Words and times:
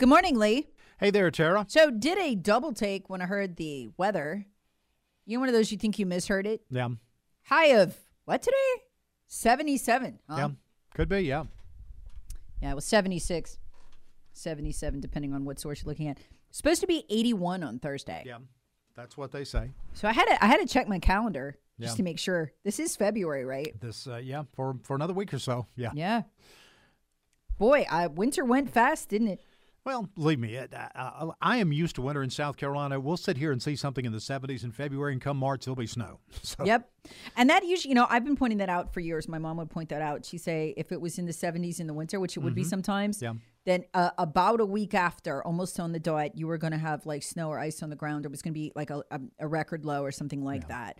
Good 0.00 0.08
morning, 0.08 0.38
Lee. 0.38 0.66
Hey 0.98 1.10
there, 1.10 1.30
Tara. 1.30 1.66
So, 1.68 1.90
did 1.90 2.16
a 2.16 2.34
double 2.34 2.72
take 2.72 3.10
when 3.10 3.20
I 3.20 3.26
heard 3.26 3.56
the 3.56 3.90
weather. 3.98 4.46
You 5.26 5.36
know, 5.36 5.40
one 5.40 5.50
of 5.50 5.54
those 5.54 5.70
you 5.70 5.76
think 5.76 5.98
you 5.98 6.06
misheard 6.06 6.46
it? 6.46 6.62
Yeah. 6.70 6.88
High 7.42 7.66
of 7.66 7.94
what 8.24 8.40
today? 8.40 8.56
77. 9.26 10.20
Huh? 10.26 10.36
Yeah. 10.38 10.48
Could 10.94 11.10
be, 11.10 11.20
yeah. 11.20 11.44
Yeah, 12.62 12.70
it 12.70 12.74
was 12.76 12.86
76, 12.86 13.58
77, 14.32 15.00
depending 15.00 15.34
on 15.34 15.44
what 15.44 15.60
source 15.60 15.82
you're 15.82 15.90
looking 15.90 16.08
at. 16.08 16.16
Supposed 16.50 16.80
to 16.80 16.86
be 16.86 17.04
81 17.10 17.62
on 17.62 17.78
Thursday. 17.78 18.22
Yeah. 18.24 18.38
That's 18.96 19.18
what 19.18 19.32
they 19.32 19.44
say. 19.44 19.68
So 19.92 20.08
I 20.08 20.12
had 20.12 20.24
to 20.28 20.42
I 20.42 20.46
had 20.46 20.60
to 20.60 20.66
check 20.66 20.88
my 20.88 20.98
calendar 20.98 21.58
just 21.78 21.92
Yeah. 21.92 21.96
to 21.98 22.02
make 22.04 22.18
sure. 22.18 22.52
This 22.64 22.80
is 22.80 22.96
February, 22.96 23.44
right? 23.44 23.78
This 23.78 24.06
uh, 24.06 24.16
yeah, 24.16 24.44
for 24.54 24.78
for 24.82 24.96
another 24.96 25.12
week 25.12 25.34
or 25.34 25.38
so. 25.38 25.66
Yeah. 25.76 25.90
Yeah. 25.92 26.22
Boy, 27.58 27.84
I, 27.90 28.06
winter 28.06 28.42
went 28.46 28.70
fast, 28.70 29.10
didn't 29.10 29.28
it? 29.28 29.42
Well, 29.90 30.08
believe 30.14 30.38
me, 30.38 30.56
uh, 30.56 31.30
I 31.42 31.56
am 31.56 31.72
used 31.72 31.96
to 31.96 32.02
winter 32.02 32.22
in 32.22 32.30
South 32.30 32.56
Carolina. 32.56 33.00
We'll 33.00 33.16
sit 33.16 33.36
here 33.36 33.50
and 33.50 33.60
see 33.60 33.74
something 33.74 34.04
in 34.04 34.12
the 34.12 34.18
70s 34.18 34.62
in 34.62 34.70
February, 34.70 35.12
and 35.12 35.20
come 35.20 35.36
March, 35.36 35.64
there'll 35.64 35.74
be 35.74 35.88
snow. 35.88 36.20
So, 36.42 36.64
Yep. 36.64 36.88
And 37.36 37.50
that 37.50 37.66
usually, 37.66 37.88
you 37.88 37.96
know, 37.96 38.06
I've 38.08 38.24
been 38.24 38.36
pointing 38.36 38.58
that 38.58 38.68
out 38.68 38.94
for 38.94 39.00
years. 39.00 39.26
My 39.26 39.38
mom 39.38 39.56
would 39.56 39.68
point 39.68 39.88
that 39.88 40.00
out. 40.00 40.24
She'd 40.24 40.42
say 40.42 40.74
if 40.76 40.92
it 40.92 41.00
was 41.00 41.18
in 41.18 41.26
the 41.26 41.32
70s 41.32 41.80
in 41.80 41.88
the 41.88 41.92
winter, 41.92 42.20
which 42.20 42.36
it 42.36 42.40
would 42.40 42.54
be 42.54 42.62
sometimes, 42.62 43.20
Yeah. 43.20 43.32
then 43.64 43.82
uh, 43.92 44.10
about 44.16 44.60
a 44.60 44.64
week 44.64 44.94
after, 44.94 45.42
almost 45.44 45.80
on 45.80 45.90
the 45.90 45.98
dot, 45.98 46.38
you 46.38 46.46
were 46.46 46.56
going 46.58 46.72
to 46.72 46.78
have 46.78 47.04
like 47.04 47.24
snow 47.24 47.48
or 47.48 47.58
ice 47.58 47.82
on 47.82 47.90
the 47.90 47.96
ground. 47.96 48.24
Or 48.24 48.28
It 48.28 48.30
was 48.30 48.42
going 48.42 48.54
to 48.54 48.60
be 48.60 48.70
like 48.76 48.90
a, 48.90 49.02
a, 49.10 49.20
a 49.40 49.48
record 49.48 49.84
low 49.84 50.04
or 50.04 50.12
something 50.12 50.44
like 50.44 50.68
that. 50.68 50.98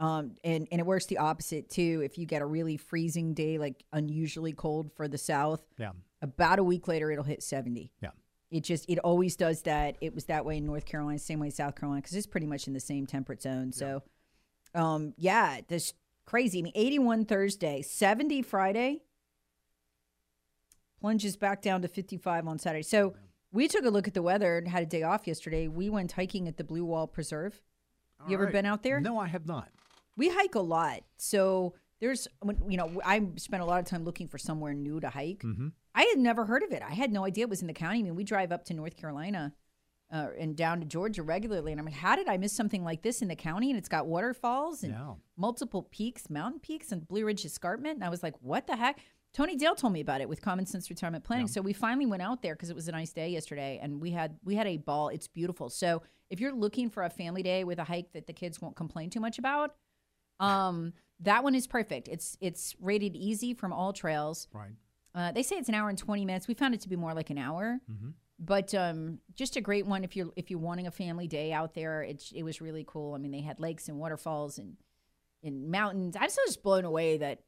Um, 0.00 0.32
and, 0.42 0.66
and 0.72 0.80
it 0.80 0.84
works 0.84 1.06
the 1.06 1.18
opposite 1.18 1.70
too. 1.70 2.00
If 2.04 2.18
you 2.18 2.26
get 2.26 2.42
a 2.42 2.46
really 2.46 2.76
freezing 2.76 3.34
day, 3.34 3.58
like 3.58 3.84
unusually 3.92 4.52
cold 4.52 4.90
for 4.96 5.06
the 5.06 5.18
South, 5.18 5.64
Yeah. 5.78 5.92
about 6.22 6.58
a 6.58 6.64
week 6.64 6.88
later, 6.88 7.08
it'll 7.12 7.22
hit 7.22 7.40
70. 7.40 7.92
Yeah. 8.02 8.08
It 8.52 8.62
just 8.64 8.84
it 8.88 8.98
always 8.98 9.34
does 9.34 9.62
that. 9.62 9.96
It 10.00 10.14
was 10.14 10.26
that 10.26 10.44
way 10.44 10.58
in 10.58 10.66
North 10.66 10.84
Carolina, 10.84 11.18
same 11.18 11.40
way 11.40 11.46
in 11.48 11.52
South 11.52 11.74
Carolina, 11.74 12.02
because 12.02 12.14
it's 12.14 12.26
pretty 12.26 12.46
much 12.46 12.66
in 12.68 12.74
the 12.74 12.80
same 12.80 13.06
temperate 13.06 13.40
zone. 13.42 13.72
So, 13.72 14.02
um, 14.74 15.14
yeah, 15.16 15.60
this 15.66 15.94
crazy. 16.26 16.58
I 16.58 16.62
mean, 16.62 16.72
eighty 16.76 16.98
one 16.98 17.24
Thursday, 17.24 17.82
seventy 17.82 18.42
Friday, 18.42 19.00
plunges 21.00 21.36
back 21.36 21.62
down 21.62 21.82
to 21.82 21.88
fifty 21.88 22.16
five 22.18 22.46
on 22.46 22.58
Saturday. 22.58 22.82
So 22.82 23.14
we 23.52 23.68
took 23.68 23.84
a 23.84 23.90
look 23.90 24.06
at 24.06 24.14
the 24.14 24.22
weather 24.22 24.58
and 24.58 24.68
had 24.68 24.82
a 24.82 24.86
day 24.86 25.02
off 25.02 25.26
yesterday. 25.26 25.68
We 25.68 25.90
went 25.90 26.12
hiking 26.12 26.46
at 26.48 26.56
the 26.56 26.64
Blue 26.64 26.84
Wall 26.84 27.06
Preserve. 27.06 27.60
You 28.28 28.34
ever 28.34 28.42
All 28.42 28.46
right. 28.46 28.52
been 28.52 28.66
out 28.66 28.82
there? 28.82 29.00
No, 29.00 29.18
I 29.18 29.26
have 29.26 29.46
not. 29.46 29.68
We 30.16 30.28
hike 30.28 30.54
a 30.54 30.60
lot. 30.60 31.00
So 31.16 31.74
there's, 32.00 32.28
when- 32.40 32.70
you 32.70 32.76
know, 32.76 33.00
I 33.04 33.26
spent 33.36 33.62
a 33.62 33.66
lot 33.66 33.80
of 33.80 33.86
time 33.86 34.04
looking 34.04 34.28
for 34.28 34.38
somewhere 34.38 34.72
new 34.74 35.00
to 35.00 35.08
hike. 35.10 35.40
Mm-hmm. 35.42 35.68
I 35.94 36.04
had 36.04 36.18
never 36.18 36.44
heard 36.46 36.62
of 36.62 36.72
it. 36.72 36.82
I 36.82 36.92
had 36.94 37.12
no 37.12 37.24
idea 37.24 37.44
it 37.44 37.50
was 37.50 37.60
in 37.60 37.66
the 37.66 37.72
county. 37.74 37.98
I 38.00 38.02
mean, 38.02 38.14
we 38.14 38.24
drive 38.24 38.50
up 38.52 38.64
to 38.66 38.74
North 38.74 38.96
Carolina 38.96 39.52
uh, 40.12 40.28
and 40.38 40.56
down 40.56 40.80
to 40.80 40.86
Georgia 40.86 41.22
regularly. 41.22 41.72
And 41.72 41.78
I'm 41.80 41.84
like, 41.86 41.94
how 41.94 42.16
did 42.16 42.28
I 42.28 42.36
miss 42.36 42.52
something 42.52 42.84
like 42.84 43.02
this 43.02 43.22
in 43.22 43.28
the 43.28 43.36
county? 43.36 43.70
And 43.70 43.78
it's 43.78 43.88
got 43.88 44.06
waterfalls 44.06 44.82
and 44.82 44.92
Yeah. 44.92 45.14
multiple 45.36 45.82
peaks, 45.90 46.28
mountain 46.30 46.60
peaks, 46.60 46.92
and 46.92 47.06
Blue 47.06 47.24
Ridge 47.24 47.44
Escarpment. 47.44 47.94
And 47.96 48.04
I 48.04 48.08
was 48.08 48.22
like, 48.22 48.34
what 48.40 48.66
the 48.66 48.76
heck? 48.76 49.00
Tony 49.34 49.56
Dale 49.56 49.74
told 49.74 49.94
me 49.94 50.00
about 50.02 50.20
it 50.20 50.28
with 50.28 50.42
Common 50.42 50.66
Sense 50.66 50.90
Retirement 50.90 51.24
Planning. 51.24 51.48
So 51.48 51.62
we 51.62 51.72
finally 51.72 52.04
went 52.04 52.20
out 52.22 52.42
there 52.42 52.54
because 52.54 52.68
it 52.68 52.76
was 52.76 52.88
a 52.88 52.92
nice 52.92 53.12
day 53.14 53.30
yesterday, 53.30 53.80
and 53.82 53.98
we 54.00 54.10
had 54.10 54.36
we 54.44 54.54
had 54.56 54.66
a 54.66 54.76
ball. 54.76 55.08
It's 55.08 55.26
beautiful. 55.26 55.70
So 55.70 56.02
if 56.28 56.38
you're 56.38 56.52
looking 56.52 56.90
for 56.90 57.02
a 57.04 57.08
family 57.10 57.42
day 57.42 57.64
with 57.64 57.78
a 57.78 57.84
hike 57.84 58.12
that 58.12 58.26
the 58.26 58.34
kids 58.34 58.60
won't 58.60 58.76
complain 58.76 59.08
too 59.08 59.20
much 59.20 59.38
about, 59.38 59.74
um, 60.40 60.92
that 61.20 61.42
one 61.44 61.54
is 61.54 61.66
perfect. 61.66 62.08
It's 62.08 62.36
it's 62.42 62.76
rated 62.78 63.16
easy 63.16 63.54
from 63.54 63.72
AllTrails. 63.72 64.48
Right. 64.52 64.72
Uh, 65.14 65.32
they 65.32 65.42
say 65.42 65.56
it's 65.56 65.68
an 65.68 65.74
hour 65.74 65.88
and 65.88 65.98
20 65.98 66.24
minutes. 66.24 66.48
We 66.48 66.54
found 66.54 66.74
it 66.74 66.80
to 66.82 66.88
be 66.88 66.96
more 66.96 67.12
like 67.14 67.30
an 67.30 67.38
hour. 67.38 67.80
Mm-hmm. 67.90 68.10
But 68.38 68.74
um, 68.74 69.18
just 69.34 69.56
a 69.56 69.60
great 69.60 69.86
one 69.86 70.02
if 70.02 70.16
you're 70.16 70.30
if 70.34 70.50
you're 70.50 70.58
wanting 70.58 70.86
a 70.88 70.90
family 70.90 71.28
day 71.28 71.52
out 71.52 71.74
there. 71.74 72.02
It 72.02 72.24
it 72.34 72.42
was 72.42 72.60
really 72.60 72.84
cool. 72.86 73.14
I 73.14 73.18
mean, 73.18 73.30
they 73.30 73.40
had 73.40 73.60
lakes 73.60 73.88
and 73.88 73.98
waterfalls 73.98 74.58
and 74.58 74.76
and 75.44 75.70
mountains. 75.70 76.16
I 76.16 76.24
was 76.24 76.36
just 76.46 76.62
blown 76.62 76.84
away 76.84 77.18
that. 77.18 77.40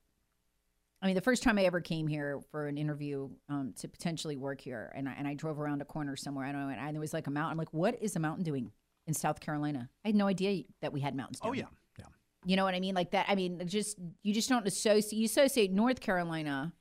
I 1.02 1.06
mean, 1.06 1.16
the 1.16 1.20
first 1.20 1.42
time 1.42 1.58
I 1.58 1.64
ever 1.64 1.80
came 1.80 2.06
here 2.06 2.40
for 2.50 2.66
an 2.66 2.78
interview 2.78 3.28
um, 3.50 3.74
to 3.80 3.88
potentially 3.88 4.36
work 4.36 4.60
here, 4.60 4.90
and 4.94 5.06
I, 5.06 5.12
and 5.18 5.28
I 5.28 5.34
drove 5.34 5.60
around 5.60 5.82
a 5.82 5.84
corner 5.84 6.16
somewhere. 6.16 6.46
I 6.46 6.52
don't 6.52 6.62
know, 6.62 6.68
and 6.70 6.80
I- 6.80 6.92
there 6.92 7.00
was 7.00 7.12
like 7.12 7.26
a 7.26 7.30
mountain. 7.30 7.52
I'm 7.52 7.58
like, 7.58 7.74
what 7.74 8.00
is 8.00 8.16
a 8.16 8.20
mountain 8.20 8.42
doing 8.44 8.70
in 9.06 9.12
South 9.12 9.40
Carolina? 9.40 9.90
I 10.04 10.08
had 10.08 10.14
no 10.14 10.26
idea 10.28 10.62
that 10.80 10.92
we 10.94 11.00
had 11.00 11.14
mountains. 11.14 11.40
Oh 11.42 11.52
yeah. 11.52 11.64
Yeah. 11.98 12.06
You 12.46 12.56
know 12.56 12.64
what 12.64 12.74
I 12.74 12.80
mean? 12.80 12.94
Like 12.94 13.10
that. 13.10 13.26
I 13.28 13.34
mean, 13.34 13.66
just 13.66 13.98
you 14.22 14.32
just 14.32 14.48
don't 14.48 14.66
associate. 14.66 15.18
You 15.18 15.24
associate 15.26 15.72
North 15.72 16.00
Carolina, 16.00 16.72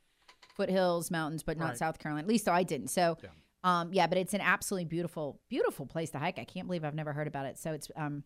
foothills, 0.56 1.10
mountains, 1.12 1.44
but 1.44 1.58
not 1.58 1.70
Right. 1.70 1.78
South 1.78 2.00
Carolina. 2.00 2.24
At 2.26 2.30
least 2.30 2.46
so 2.46 2.52
I 2.54 2.64
didn't. 2.64 2.88
So, 2.90 3.18
Yeah. 3.24 3.30
um, 3.64 3.94
yeah. 3.94 4.08
But 4.08 4.18
it's 4.18 4.34
an 4.34 4.42
absolutely 4.42 4.86
beautiful, 4.86 5.40
beautiful 5.50 5.86
place 5.86 6.10
to 6.12 6.20
hike. 6.20 6.40
I 6.40 6.46
can't 6.46 6.68
believe 6.68 6.84
I've 6.84 6.96
never 6.96 7.14
heard 7.14 7.28
about 7.28 7.46
it. 7.46 7.58
So 7.58 7.74
it's 7.74 7.90
um, 7.96 8.24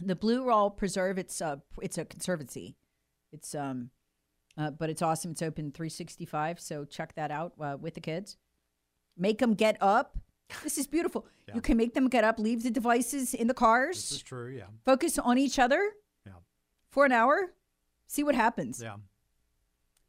the 0.00 0.16
Blue 0.16 0.44
Wall 0.46 0.70
Preserve. 0.70 1.18
It's 1.18 1.40
a 1.40 1.62
it's 1.80 1.98
a 1.98 2.04
conservancy. 2.04 2.76
It's 3.32 3.54
um, 3.54 3.90
uh, 4.58 4.70
but 4.70 4.90
it's 4.90 5.02
awesome. 5.02 5.30
It's 5.32 5.42
open 5.42 5.72
365. 5.72 6.60
So 6.60 6.84
check 6.84 7.14
that 7.14 7.30
out 7.30 7.52
uh, 7.60 7.76
with 7.80 7.94
the 7.94 8.00
kids. 8.00 8.36
Make 9.16 9.38
them 9.38 9.54
get 9.54 9.76
up. 9.80 10.18
This 10.62 10.76
is 10.76 10.86
beautiful. 10.86 11.26
Yeah. 11.48 11.54
You 11.54 11.60
can 11.62 11.78
make 11.78 11.94
them 11.94 12.08
get 12.10 12.24
up, 12.24 12.38
leave 12.38 12.62
the 12.62 12.70
devices 12.70 13.32
in 13.32 13.46
the 13.46 13.54
cars 13.54 13.96
This 13.96 14.12
is 14.12 14.22
true. 14.22 14.48
Yeah. 14.54 14.66
focus 14.84 15.18
on 15.18 15.38
each 15.38 15.58
other 15.58 15.92
Yeah. 16.26 16.32
for 16.90 17.06
an 17.06 17.12
hour 17.12 17.54
see 18.06 18.22
what 18.22 18.34
happens 18.34 18.82
Yeah. 18.82 18.96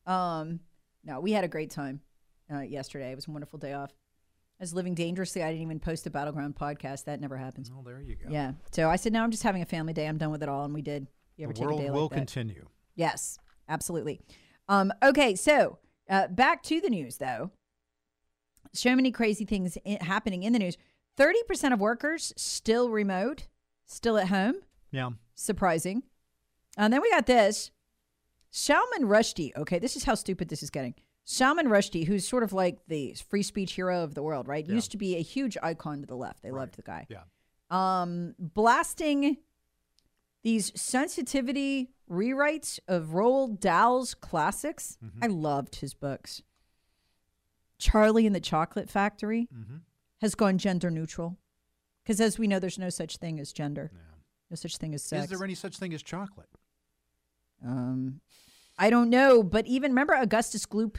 um 0.06 0.60
no 1.04 1.20
we 1.20 1.32
had 1.32 1.44
a 1.44 1.48
great 1.48 1.70
time 1.72 2.02
uh, 2.54 2.60
yesterday. 2.62 3.12
It 3.12 3.16
was 3.16 3.28
a 3.28 3.32
wonderful 3.32 3.60
day 3.60 3.74
off. 3.74 3.92
I 4.60 4.64
was 4.64 4.74
living 4.74 4.94
dangerously 4.96 5.42
i 5.44 5.50
didn't 5.50 5.64
even 5.64 5.80
post 5.80 6.06
a 6.08 6.10
battleground 6.10 6.56
podcast. 6.56 7.06
That 7.06 7.20
never 7.22 7.38
happens. 7.38 7.72
Oh, 7.74 7.82
there 7.84 8.02
you 8.02 8.16
go. 8.16 8.30
yeah. 8.30 8.54
So 8.72 8.90
i 8.90 8.96
said 8.96 9.14
now 9.14 9.24
i'm 9.24 9.32
just 9.32 9.44
having 9.44 9.62
a 9.62 9.66
family 9.66 9.94
day. 9.94 10.08
I'm 10.08 10.18
done 10.18 10.32
with 10.32 10.44
it 10.44 10.50
all. 10.50 10.64
And 10.66 10.74
we 10.74 10.82
did. 10.82 11.08
You 11.38 11.46
ever 11.46 11.54
The 11.54 11.60
take 11.60 11.68
world 11.68 11.80
a 11.80 11.84
day 11.84 11.90
will 11.90 12.02
like 12.04 12.10
that? 12.12 12.16
continue. 12.18 12.68
yes. 12.96 13.40
Absolutely. 13.70 14.22
Um 14.68 14.92
okay. 15.04 15.36
So 15.36 15.80
uh, 16.10 16.28
back 16.28 16.64
to 16.64 16.80
the 16.82 16.90
news 16.90 17.18
though. 17.18 17.52
So 18.74 18.96
many 18.96 19.12
crazy 19.12 19.46
things 19.46 19.78
i- 19.86 19.98
happening 20.02 20.44
in 20.44 20.54
the 20.54 20.60
news. 20.60 20.78
30% 21.18 21.74
of 21.74 21.80
workers 21.80 22.34
still 22.36 22.90
remote 22.90 23.48
still 23.86 24.18
at 24.18 24.28
home. 24.30 24.56
Yeah. 24.92 25.12
surprising. 25.36 26.04
And 26.78 26.92
then 26.92 27.02
we 27.02 27.10
got 27.12 27.26
this. 27.28 27.70
Salman 28.56 29.06
Rushdie. 29.10 29.52
Okay, 29.58 29.80
this 29.80 29.96
is 29.96 30.04
how 30.04 30.14
stupid 30.14 30.48
this 30.48 30.62
is 30.62 30.70
getting. 30.70 30.94
Salman 31.26 31.68
Rushdie, 31.68 32.06
who's 32.06 32.28
sort 32.28 32.44
of 32.44 32.54
like 32.54 32.86
the 32.88 33.16
free 33.28 33.42
speech 33.42 33.74
hero 33.74 34.04
of 34.04 34.14
the 34.14 34.22
world, 34.22 34.48
right? 34.48 34.64
Used 34.68 34.92
to 34.92 34.98
be 34.98 35.16
a 35.18 35.22
huge 35.24 35.58
icon 35.64 36.02
to 36.02 36.06
the 36.06 36.16
left. 36.16 36.44
They 36.44 36.52
loved 36.52 36.76
the 36.76 36.84
guy. 36.84 37.08
Yeah. 37.10 37.24
Um, 37.72 38.36
blasting 38.38 39.38
these 40.44 40.72
sensitivity 40.80 41.90
rewrites 42.08 42.78
of 42.88 43.08
Roald 43.08 43.60
Dahl's 43.60 44.14
classics. 44.14 45.00
I 45.20 45.26
loved 45.28 45.78
his 45.78 45.96
books. 45.96 46.44
Charlie 47.80 48.28
and 48.28 48.36
the 48.36 48.40
Chocolate 48.40 48.88
Factory 48.88 49.50
has 50.22 50.36
gone 50.36 50.60
gender 50.60 50.92
neutral. 50.92 51.38
Because 52.04 52.22
as 52.22 52.38
we 52.38 52.46
know, 52.46 52.60
there's 52.60 52.78
no 52.78 52.90
such 52.90 53.18
thing 53.18 53.40
as 53.40 53.52
gender, 53.52 53.92
no 54.52 54.56
such 54.56 54.78
thing 54.78 54.94
as 54.94 55.02
sex. 55.02 55.24
Is 55.24 55.30
there 55.32 55.44
any 55.44 55.56
such 55.56 55.78
thing 55.78 55.92
as 55.96 56.04
chocolate? 56.04 56.50
Um, 57.66 58.22
I 58.78 58.90
don't 58.90 59.10
know, 59.10 59.44
but 59.44 59.66
even 59.68 59.92
remember 59.92 60.14
Augustus 60.14 60.66
Gloop? 60.66 60.98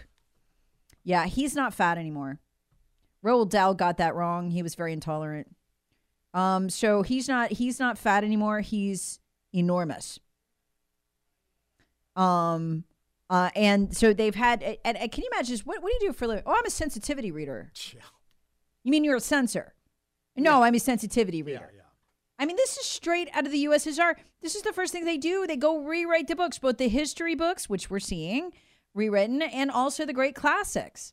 Yeah, 1.02 1.26
he's 1.26 1.54
not 1.54 1.74
fat 1.74 1.98
anymore. 1.98 2.40
Roald 3.24 3.50
Dahl 3.50 3.74
got 3.74 3.98
that 3.98 4.14
wrong. 4.14 4.50
He 4.50 4.62
was 4.62 4.74
very 4.74 4.92
intolerant. 4.92 5.54
Um, 6.32 6.68
so 6.68 7.02
he's 7.02 7.28
not 7.28 7.52
he's 7.52 7.78
not 7.78 7.98
fat 7.98 8.24
anymore. 8.24 8.60
He's 8.60 9.20
enormous. 9.52 10.18
Um, 12.16 12.84
uh, 13.30 13.50
and 13.54 13.96
so 13.96 14.12
they've 14.12 14.34
had. 14.34 14.62
And, 14.62 14.96
and 14.96 15.12
can 15.12 15.24
you 15.24 15.30
imagine? 15.32 15.58
What 15.64 15.82
what 15.82 15.90
do 15.90 16.04
you 16.04 16.10
do 16.10 16.12
for 16.12 16.24
a 16.24 16.28
living? 16.28 16.44
Oh, 16.46 16.54
I'm 16.56 16.66
a 16.66 16.70
sensitivity 16.70 17.30
reader. 17.30 17.70
Yeah. 17.94 18.02
You 18.82 18.90
mean 18.90 19.04
you're 19.04 19.16
a 19.16 19.20
censor? 19.20 19.74
No, 20.36 20.62
I'm 20.62 20.74
a 20.74 20.80
sensitivity 20.80 21.42
reader. 21.42 21.70
yeah. 21.74 21.83
I 22.38 22.46
mean, 22.46 22.56
this 22.56 22.76
is 22.76 22.84
straight 22.84 23.28
out 23.32 23.46
of 23.46 23.52
the 23.52 23.64
USSR. 23.64 24.16
This 24.42 24.54
is 24.54 24.62
the 24.62 24.72
first 24.72 24.92
thing 24.92 25.04
they 25.04 25.18
do. 25.18 25.46
They 25.46 25.56
go 25.56 25.78
rewrite 25.78 26.26
the 26.26 26.36
books, 26.36 26.58
both 26.58 26.78
the 26.78 26.88
history 26.88 27.34
books, 27.34 27.68
which 27.68 27.90
we're 27.90 28.00
seeing 28.00 28.50
rewritten, 28.94 29.42
and 29.42 29.70
also 29.70 30.04
the 30.06 30.12
great 30.12 30.34
classics. 30.34 31.12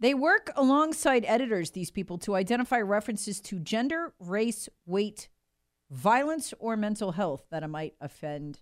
They 0.00 0.12
work 0.12 0.50
alongside 0.54 1.24
editors, 1.26 1.70
these 1.70 1.90
people, 1.90 2.18
to 2.18 2.34
identify 2.34 2.80
references 2.80 3.40
to 3.42 3.58
gender, 3.58 4.12
race, 4.18 4.68
weight, 4.84 5.28
violence, 5.90 6.52
or 6.58 6.76
mental 6.76 7.12
health 7.12 7.46
that 7.50 7.68
might 7.70 7.94
offend 8.00 8.60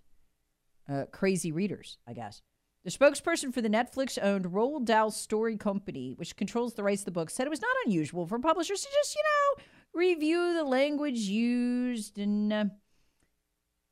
uh, 0.87 1.05
crazy 1.11 1.51
readers, 1.51 1.97
I 2.07 2.13
guess. 2.13 2.41
The 2.83 2.91
spokesperson 2.91 3.53
for 3.53 3.61
the 3.61 3.69
Netflix 3.69 4.19
owned 4.21 4.45
Roald 4.45 4.85
Dahl 4.85 5.09
Story 5.09 5.55
Company, 5.55 6.13
which 6.17 6.35
controls 6.35 6.73
the 6.73 6.83
rights 6.83 7.01
to 7.01 7.05
the 7.05 7.11
book, 7.11 7.29
said 7.29 7.47
it 7.47 7.49
was 7.49 7.61
not 7.61 7.75
unusual 7.85 8.25
for 8.27 8.39
publishers 8.39 8.81
to 8.81 8.87
just, 8.93 9.15
you 9.15 9.21
know, 9.23 9.63
review 9.93 10.53
the 10.53 10.63
language 10.65 11.19
used 11.19 12.17
and 12.17 12.51
uh, 12.51 12.65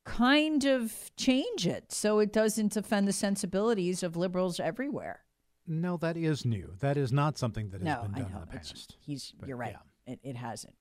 kind 0.04 0.64
of 0.64 1.10
change 1.16 1.66
it 1.66 1.90
so 1.92 2.18
it 2.18 2.32
doesn't 2.32 2.76
offend 2.76 3.08
the 3.08 3.12
sensibilities 3.12 4.02
of 4.02 4.16
liberals 4.16 4.60
everywhere. 4.60 5.20
No, 5.66 5.96
that 5.98 6.16
is 6.16 6.44
new. 6.44 6.74
That 6.80 6.96
is 6.96 7.12
not 7.12 7.38
something 7.38 7.70
that 7.70 7.80
has 7.80 7.86
no, 7.86 8.02
been 8.02 8.14
I 8.14 8.18
done 8.18 8.32
know. 8.32 8.38
in 8.42 8.48
the 8.48 8.56
it's- 8.56 8.72
past. 8.72 8.96
He's, 9.00 9.32
But, 9.38 9.48
you're 9.48 9.56
right. 9.56 9.76
yeah. 10.06 10.12
It, 10.12 10.20
it 10.22 10.36
hasn't. 10.36 10.74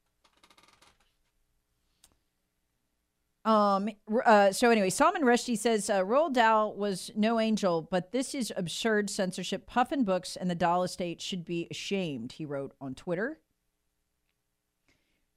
Um. 3.43 3.89
Uh, 4.25 4.51
so 4.51 4.69
anyway, 4.69 4.91
Salman 4.91 5.23
Rushdie 5.23 5.57
says 5.57 5.89
uh, 5.89 6.01
Roald 6.01 6.33
Dahl 6.33 6.75
was 6.75 7.09
no 7.15 7.39
angel, 7.39 7.81
but 7.81 8.11
this 8.11 8.35
is 8.35 8.53
absurd 8.55 9.09
censorship. 9.09 9.65
Puffin 9.65 10.03
Books 10.03 10.35
and 10.35 10.49
the 10.49 10.55
Dahl 10.55 10.83
estate 10.83 11.21
should 11.21 11.43
be 11.43 11.67
ashamed. 11.71 12.33
He 12.33 12.45
wrote 12.45 12.73
on 12.79 12.93
Twitter. 12.95 13.39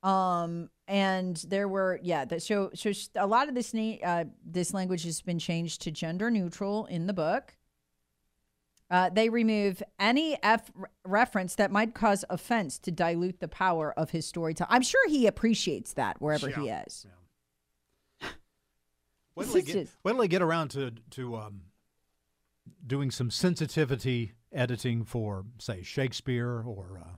Um. 0.03 0.71
And 0.87 1.43
there 1.49 1.67
were 1.67 1.99
yeah. 2.03 2.27
The, 2.27 2.41
so 2.41 2.71
so 2.75 2.93
a 3.17 3.27
lot 3.27 3.49
of 3.49 3.55
this 3.55 3.73
na- 3.73 3.97
uh, 4.05 4.25
this 4.45 4.75
language 4.75 5.05
has 5.05 5.23
been 5.23 5.39
changed 5.39 5.81
to 5.83 5.91
gender 5.91 6.31
neutral 6.31 6.85
in 6.85 7.07
the 7.07 7.15
book. 7.15 7.57
Uh, 8.91 9.09
they 9.09 9.31
remove 9.31 9.83
any 9.99 10.37
F 10.43 10.71
reference 11.07 11.55
that 11.55 11.71
might 11.71 11.95
cause 11.95 12.23
offense 12.29 12.79
to 12.81 12.91
dilute 12.91 13.41
the 13.41 13.49
power 13.49 13.99
of 13.99 14.11
his 14.11 14.27
storytelling. 14.27 14.71
I'm 14.71 14.83
sure 14.83 15.09
he 15.09 15.27
appreciates 15.27 15.95
that 15.95 16.21
wherever 16.21 16.49
he 16.49 16.69
is. 16.69 17.07
Wait 17.07 17.24
Till, 19.37 19.53
they 19.53 19.63
get, 19.63 19.89
wait 20.05 20.13
till 20.13 20.21
they 20.21 20.29
get 20.29 20.43
around 20.43 20.69
to 20.71 20.93
to 21.11 21.37
um, 21.37 21.63
doing 22.87 23.11
some 23.11 23.31
sensitivity 23.31 24.33
editing 24.53 25.05
for, 25.05 25.45
say, 25.59 25.83
Shakespeare 25.83 26.63
or, 26.65 27.03
uh, 27.05 27.17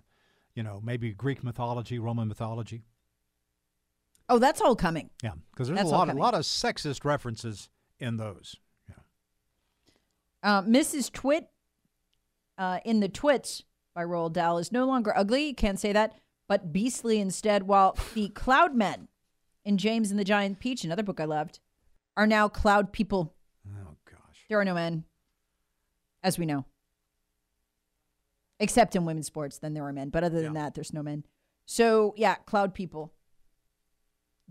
you 0.55 0.63
know, 0.63 0.81
maybe 0.83 1.13
Greek 1.13 1.45
mythology, 1.45 1.99
Roman 1.99 2.29
mythology. 2.29 2.83
Oh, 4.29 4.39
that's 4.39 4.61
all 4.61 4.75
coming. 4.75 5.11
Yeah, 5.23 5.33
because 5.53 5.69
there's 5.69 5.79
That's 5.79 5.91
a 5.91 5.93
lot, 5.93 6.09
a 6.09 6.15
lot 6.15 6.35
of 6.35 6.43
sexist 6.43 7.05
references 7.05 7.69
in 8.01 8.17
those. 8.17 8.57
Uh, 10.43 10.63
Mrs. 10.63 11.13
Twit 11.13 11.49
uh, 12.59 12.79
in 12.85 13.01
the 13.01 13.09
Twits 13.09 13.65
by 13.95 14.03
Roald 14.05 14.33
Dahl 14.33 14.59
is 14.59 14.71
no 14.71 14.87
longer 14.87 15.17
ugly. 15.17 15.49
You 15.49 15.55
Can't 15.55 15.81
say 15.81 15.93
that, 15.93 16.15
but 16.49 16.73
beastly 16.73 17.21
instead. 17.21 17.65
While 17.65 17.97
the 18.15 18.29
Cloud 18.29 18.75
Men 18.75 19.09
in 19.65 19.77
James 19.77 20.11
and 20.11 20.21
the 20.21 20.25
Giant 20.25 20.61
Peach, 20.61 20.85
another 20.85 21.03
book 21.03 21.21
I 21.21 21.25
loved, 21.25 21.61
are 22.17 22.27
now 22.27 22.49
cloud 22.49 22.93
people. 22.93 23.35
Oh 23.69 23.97
gosh. 24.11 24.45
There 24.49 24.59
are 24.61 24.65
no 24.65 24.75
men, 24.75 25.05
as 26.23 26.39
we 26.39 26.47
know. 26.47 26.65
Except 28.59 28.97
in 28.97 29.05
women's 29.05 29.27
sports, 29.27 29.59
then 29.59 29.75
there 29.75 29.85
are 29.85 29.93
men. 29.93 30.09
But 30.09 30.25
other 30.25 30.41
than 30.41 30.55
Yeah. 30.55 30.63
that, 30.63 30.75
there's 30.75 30.93
no 30.95 31.03
men. 31.03 31.25
So 31.67 32.15
yeah, 32.17 32.37
cloud 32.37 32.75
people. 32.75 33.13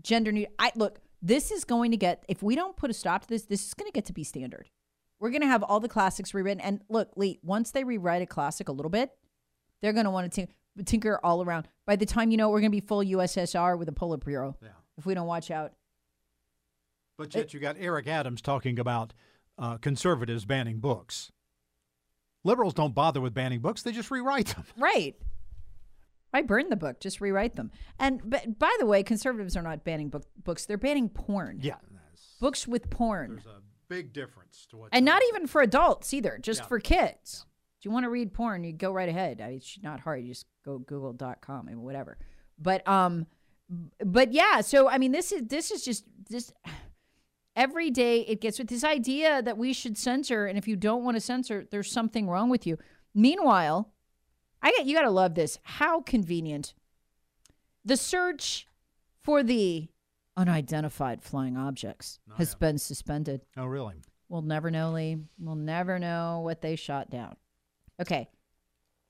Gender 0.02 0.30
new. 0.30 0.46
I 0.58 0.70
look. 0.76 1.00
This 1.22 1.50
is 1.50 1.64
going 1.64 1.90
to 1.90 1.96
get. 1.96 2.24
If 2.28 2.42
we 2.42 2.54
don't 2.54 2.76
put 2.76 2.90
a 2.90 2.94
stop 2.94 3.22
to 3.22 3.28
this, 3.28 3.42
this 3.46 3.66
is 3.66 3.74
going 3.74 3.88
to 3.90 3.92
get 3.92 4.04
to 4.06 4.12
be 4.12 4.22
standard. 4.22 4.70
We're 5.18 5.30
going 5.30 5.40
to 5.40 5.46
have 5.48 5.62
all 5.62 5.80
the 5.80 5.88
classics 5.88 6.34
rewritten. 6.34 6.60
And 6.60 6.82
look, 6.88 7.10
Lee. 7.16 7.40
Once 7.42 7.70
they 7.70 7.82
rewrite 7.84 8.22
a 8.22 8.26
classic 8.26 8.68
a 8.68 8.72
little 8.72 8.90
bit, 8.90 9.10
they're 9.80 9.94
going 9.94 10.04
to 10.04 10.10
want 10.10 10.30
to 10.30 10.46
tinker 10.84 11.18
all 11.24 11.42
around. 11.42 11.66
By 11.86 11.96
the 11.96 12.04
time 12.06 12.30
you 12.30 12.36
know, 12.36 12.50
it, 12.50 12.52
we're 12.52 12.60
going 12.60 12.70
to 12.70 12.76
be 12.76 12.86
full 12.86 13.02
USSR 13.02 13.78
with 13.78 13.88
a 13.88 13.92
Politburo. 13.92 14.54
Yeah. 14.62 14.68
If 14.98 15.06
we 15.06 15.14
don't 15.14 15.26
watch 15.26 15.50
out. 15.50 15.72
But 17.18 17.34
yet 17.34 17.54
you 17.54 17.60
got 17.60 17.76
Eric 17.78 18.06
Adams 18.06 18.42
talking 18.42 18.78
about 18.78 19.12
uh, 19.58 19.78
conservatives 19.78 20.44
banning 20.44 20.78
books. 20.80 21.32
Liberals 22.44 22.74
don't 22.74 22.94
bother 22.94 23.20
with 23.20 23.34
banning 23.34 23.60
books; 23.60 23.82
they 23.82 23.92
just 23.92 24.10
rewrite 24.10 24.48
them. 24.48 24.64
Right. 24.78 25.16
Why 26.30 26.42
burn 26.42 26.68
the 26.68 26.76
book? 26.76 27.00
Just 27.00 27.20
rewrite 27.20 27.56
them. 27.56 27.70
And 27.98 28.20
but, 28.28 28.58
by 28.58 28.74
the 28.78 28.84
way, 28.86 29.02
conservatives 29.02 29.56
are 29.56 29.62
not 29.62 29.84
banning 29.84 30.10
book, 30.10 30.24
books; 30.44 30.66
they're 30.66 30.76
banning 30.76 31.08
porn. 31.08 31.60
Yeah, 31.62 31.76
books 32.40 32.66
with 32.68 32.90
porn, 32.90 33.36
there's 33.42 33.46
a 33.46 33.62
big 33.88 34.12
difference 34.12 34.66
to 34.70 34.76
what. 34.76 34.88
and 34.92 35.04
not 35.04 35.22
even 35.28 35.46
for 35.46 35.62
adults 35.62 36.12
either, 36.12 36.38
just 36.40 36.60
Yeah. 36.62 36.66
for 36.66 36.80
kids. 36.80 37.46
Do 37.80 37.88
you 37.88 37.92
want 37.92 38.04
to 38.04 38.10
read 38.10 38.34
porn? 38.34 38.64
You 38.64 38.72
go 38.72 38.92
right 38.92 39.08
ahead. 39.08 39.40
I 39.40 39.48
mean, 39.48 39.56
it's 39.56 39.78
not 39.82 40.00
hard. 40.00 40.22
You 40.22 40.28
just 40.28 40.46
go 40.64 40.78
Google.com 40.78 41.68
and 41.68 41.80
whatever. 41.82 42.18
But 42.58 42.86
um, 42.86 43.26
but 44.04 44.32
yeah. 44.32 44.60
So 44.60 44.88
I 44.90 44.98
mean, 44.98 45.12
this 45.12 45.32
is 45.32 45.42
this 45.46 45.70
is 45.70 45.84
just 45.84 46.04
this. 46.28 46.52
Every 47.56 47.90
day 47.90 48.20
it 48.20 48.42
gets 48.42 48.58
with 48.58 48.68
this 48.68 48.84
idea 48.84 49.42
that 49.42 49.56
we 49.56 49.72
should 49.72 49.96
censor, 49.96 50.46
and 50.46 50.58
if 50.58 50.68
you 50.68 50.76
don't 50.76 51.02
want 51.02 51.16
to 51.16 51.20
censor, 51.22 51.66
there's 51.70 51.90
something 51.90 52.28
wrong 52.28 52.50
with 52.50 52.66
you. 52.66 52.76
Meanwhile, 53.14 53.90
I 54.62 54.70
get 54.72 54.84
you 54.84 54.94
got 54.94 55.02
to 55.02 55.10
love 55.10 55.34
this. 55.34 55.58
How 55.62 56.02
convenient. 56.02 56.74
The 57.84 57.96
search 57.96 58.68
for 59.22 59.42
the 59.42 59.88
unidentified 60.36 61.22
flying 61.22 61.56
objects 61.56 62.18
oh, 62.30 62.34
has 62.34 62.54
been 62.54 62.76
suspended. 62.76 63.40
Oh, 63.56 63.64
really? 63.64 63.94
We'll 64.28 64.42
never 64.42 64.70
know, 64.70 64.92
Lee. 64.92 65.16
We'll 65.38 65.54
never 65.54 65.98
know 65.98 66.40
what 66.44 66.60
they 66.60 66.76
shot 66.76 67.10
down. 67.10 67.36
Okay. 68.00 68.28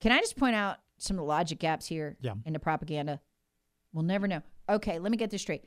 Can 0.01 0.13
I 0.13 0.21
just 0.21 0.37
point 0.37 0.55
out 0.55 0.77
some 0.99 1.17
of 1.17 1.23
the 1.23 1.27
logic 1.27 1.59
gaps 1.59 1.87
here 1.87 2.17
Yeah. 2.21 2.35
in 2.45 2.53
the 2.53 2.59
propaganda? 2.59 3.21
We'll 3.93 4.05
never 4.05 4.29
know. 4.29 4.43
Okay, 4.69 4.99
let 4.99 5.11
me 5.11 5.17
get 5.17 5.31
this 5.31 5.43
straight. 5.43 5.65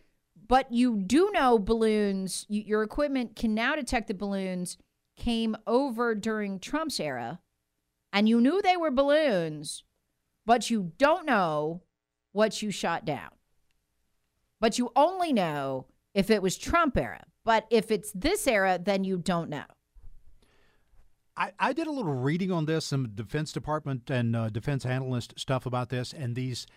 But 0.47 0.71
you 0.71 0.97
do 0.97 1.31
know 1.31 1.59
balloons, 1.59 2.45
you, 2.49 2.61
your 2.61 2.83
equipment 2.83 3.35
can 3.35 3.53
now 3.53 3.75
detect 3.75 4.07
the 4.07 4.13
balloons 4.13 4.77
came 5.17 5.55
over 5.67 6.15
during 6.15 6.59
Trump's 6.59 6.99
era, 6.99 7.39
and 8.11 8.27
you 8.27 8.41
knew 8.41 8.61
they 8.61 8.77
were 8.77 8.91
balloons, 8.91 9.83
but 10.45 10.69
you 10.69 10.93
don't 10.97 11.25
know 11.25 11.83
what 12.31 12.61
you 12.61 12.71
shot 12.71 13.05
down. 13.05 13.29
But 14.59 14.77
you 14.77 14.91
only 14.95 15.33
know 15.33 15.85
if 16.13 16.29
it 16.29 16.41
was 16.41 16.57
Trump 16.57 16.97
era. 16.97 17.23
But 17.45 17.65
if 17.69 17.91
it's 17.91 18.11
this 18.13 18.47
era, 18.47 18.79
then 18.81 19.03
you 19.03 19.17
don't 19.17 19.49
know. 19.49 19.63
I, 21.35 21.51
I 21.57 21.73
did 21.73 21.87
a 21.87 21.91
little 21.91 22.13
reading 22.13 22.51
on 22.51 22.65
this, 22.65 22.85
some 22.85 23.09
Defense 23.15 23.53
Department 23.53 24.09
and 24.09 24.35
uh, 24.35 24.49
defense 24.49 24.85
analyst 24.85 25.33
stuff 25.37 25.65
about 25.65 25.89
this, 25.89 26.13
and 26.13 26.35
these. 26.35 26.67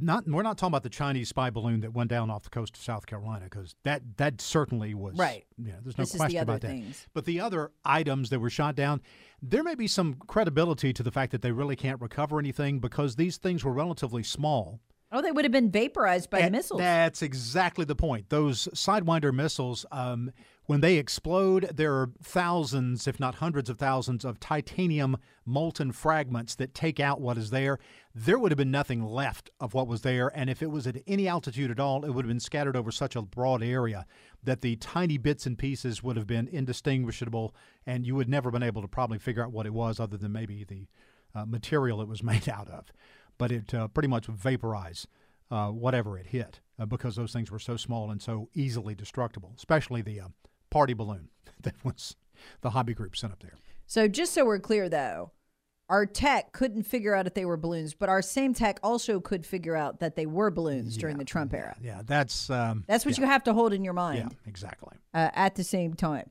Not 0.00 0.28
we're 0.28 0.42
not 0.42 0.58
talking 0.58 0.72
about 0.72 0.82
the 0.82 0.90
Chinese 0.90 1.30
spy 1.30 1.48
balloon 1.50 1.80
that 1.80 1.94
went 1.94 2.10
down 2.10 2.30
off 2.30 2.42
the 2.42 2.50
coast 2.50 2.76
of 2.76 2.82
South 2.82 3.06
Carolina 3.06 3.44
because 3.44 3.74
that 3.84 4.02
that 4.18 4.40
certainly 4.40 4.92
was 4.94 5.16
Right. 5.16 5.46
Yeah, 5.56 5.74
there's 5.82 5.96
no 5.96 6.02
This 6.02 6.08
is 6.08 6.12
the 6.12 6.18
question 6.18 6.42
about 6.42 6.60
things. 6.60 7.00
that. 7.02 7.08
But 7.14 7.24
the 7.24 7.40
other 7.40 7.70
items 7.84 8.28
that 8.30 8.38
were 8.40 8.50
shot 8.50 8.74
down, 8.76 9.00
there 9.40 9.62
may 9.62 9.74
be 9.74 9.86
some 9.88 10.14
credibility 10.26 10.92
to 10.92 11.02
the 11.02 11.10
fact 11.10 11.32
that 11.32 11.40
they 11.42 11.52
really 11.52 11.76
can't 11.76 12.00
recover 12.02 12.38
anything 12.38 12.80
because 12.80 13.16
these 13.16 13.38
things 13.38 13.64
were 13.64 13.72
relatively 13.72 14.22
small. 14.22 14.80
Oh, 15.10 15.22
they 15.22 15.32
would 15.32 15.46
have 15.46 15.52
been 15.52 15.70
vaporized 15.70 16.28
by 16.28 16.38
the 16.40 16.44
And 16.44 16.52
missiles. 16.52 16.80
That's 16.80 17.22
exactly 17.22 17.86
the 17.86 17.96
point. 17.96 18.28
Those 18.28 18.68
Sidewinder 18.74 19.32
missiles, 19.32 19.86
um, 19.90 20.32
When 20.68 20.82
they 20.82 20.98
explode, 20.98 21.70
there 21.74 21.94
are 21.94 22.10
thousands, 22.22 23.06
if 23.08 23.18
not 23.18 23.36
hundreds 23.36 23.70
of 23.70 23.78
thousands, 23.78 24.22
of 24.22 24.38
titanium 24.38 25.16
molten 25.46 25.92
fragments 25.92 26.54
that 26.56 26.74
take 26.74 27.00
out 27.00 27.22
what 27.22 27.38
is 27.38 27.48
there. 27.48 27.78
There 28.14 28.38
would 28.38 28.52
have 28.52 28.58
been 28.58 28.70
nothing 28.70 29.02
left 29.02 29.48
of 29.60 29.72
what 29.72 29.88
was 29.88 30.02
there. 30.02 30.30
And 30.36 30.50
if 30.50 30.62
it 30.62 30.70
was 30.70 30.86
at 30.86 30.98
any 31.06 31.26
altitude 31.26 31.70
at 31.70 31.80
all, 31.80 32.04
it 32.04 32.10
would 32.10 32.26
have 32.26 32.28
been 32.30 32.38
scattered 32.38 32.76
over 32.76 32.90
such 32.90 33.16
a 33.16 33.22
broad 33.22 33.62
area 33.62 34.04
that 34.44 34.60
the 34.60 34.76
tiny 34.76 35.16
bits 35.16 35.46
and 35.46 35.56
pieces 35.56 36.02
would 36.02 36.18
have 36.18 36.26
been 36.26 36.48
indistinguishable. 36.48 37.54
And 37.86 38.06
you 38.06 38.14
would 38.16 38.28
never 38.28 38.48
have 38.48 38.60
been 38.60 38.62
able 38.62 38.82
to 38.82 38.88
probably 38.88 39.18
figure 39.18 39.42
out 39.42 39.52
what 39.52 39.64
it 39.64 39.72
was, 39.72 39.98
other 39.98 40.18
than 40.18 40.32
maybe 40.32 40.64
the 40.64 40.86
uh, 41.34 41.46
material 41.46 42.02
it 42.02 42.08
was 42.08 42.22
made 42.32 42.46
out 42.46 42.68
of. 42.68 42.92
But 43.38 43.52
it 43.52 43.72
uh, 43.72 43.88
pretty 43.88 44.08
much 44.08 44.28
would 44.28 44.36
vaporize 44.36 45.06
uh, 45.50 45.68
whatever 45.68 46.18
it 46.18 46.26
hit 46.26 46.60
uh, 46.78 46.84
because 46.84 47.16
those 47.16 47.32
things 47.32 47.50
were 47.50 47.58
so 47.58 47.78
small 47.78 48.10
and 48.10 48.20
so 48.20 48.50
easily 48.52 48.94
destructible, 48.94 49.54
especially 49.56 50.02
the 50.02 50.20
uh, 50.20 50.28
party 50.70 50.94
balloon 50.94 51.28
that 51.62 51.74
was 51.84 52.16
the 52.60 52.70
hobby 52.70 52.94
group 52.94 53.16
sent 53.16 53.32
up 53.32 53.40
there. 53.42 53.54
So 53.86 54.06
just 54.08 54.34
so 54.34 54.44
we're 54.44 54.58
clear, 54.58 54.88
though, 54.88 55.32
our 55.88 56.04
tech 56.04 56.52
couldn't 56.52 56.82
figure 56.82 57.14
out 57.14 57.26
if 57.26 57.32
they 57.34 57.46
were 57.46 57.56
balloons, 57.56 57.94
but 57.94 58.10
our 58.10 58.20
same 58.20 58.52
tech 58.52 58.78
also 58.82 59.20
could 59.20 59.46
figure 59.46 59.74
out 59.74 60.00
that 60.00 60.14
they 60.16 60.26
were 60.26 60.50
balloons 60.50 60.96
Yeah, 60.96 61.00
during 61.00 61.16
the 61.16 61.24
Trump 61.24 61.54
era. 61.54 61.74
Yeah, 61.82 62.02
that's 62.04 62.50
um, 62.50 62.84
That's 62.86 63.06
what 63.06 63.16
yeah, 63.16 63.24
you 63.24 63.30
have 63.30 63.44
to 63.44 63.54
hold 63.54 63.72
in 63.72 63.82
your 63.84 63.94
mind. 63.94 64.18
Yeah, 64.18 64.28
exactly. 64.46 64.96
uh, 65.14 65.30
at 65.32 65.54
the 65.54 65.64
same 65.64 65.94
time. 65.94 66.30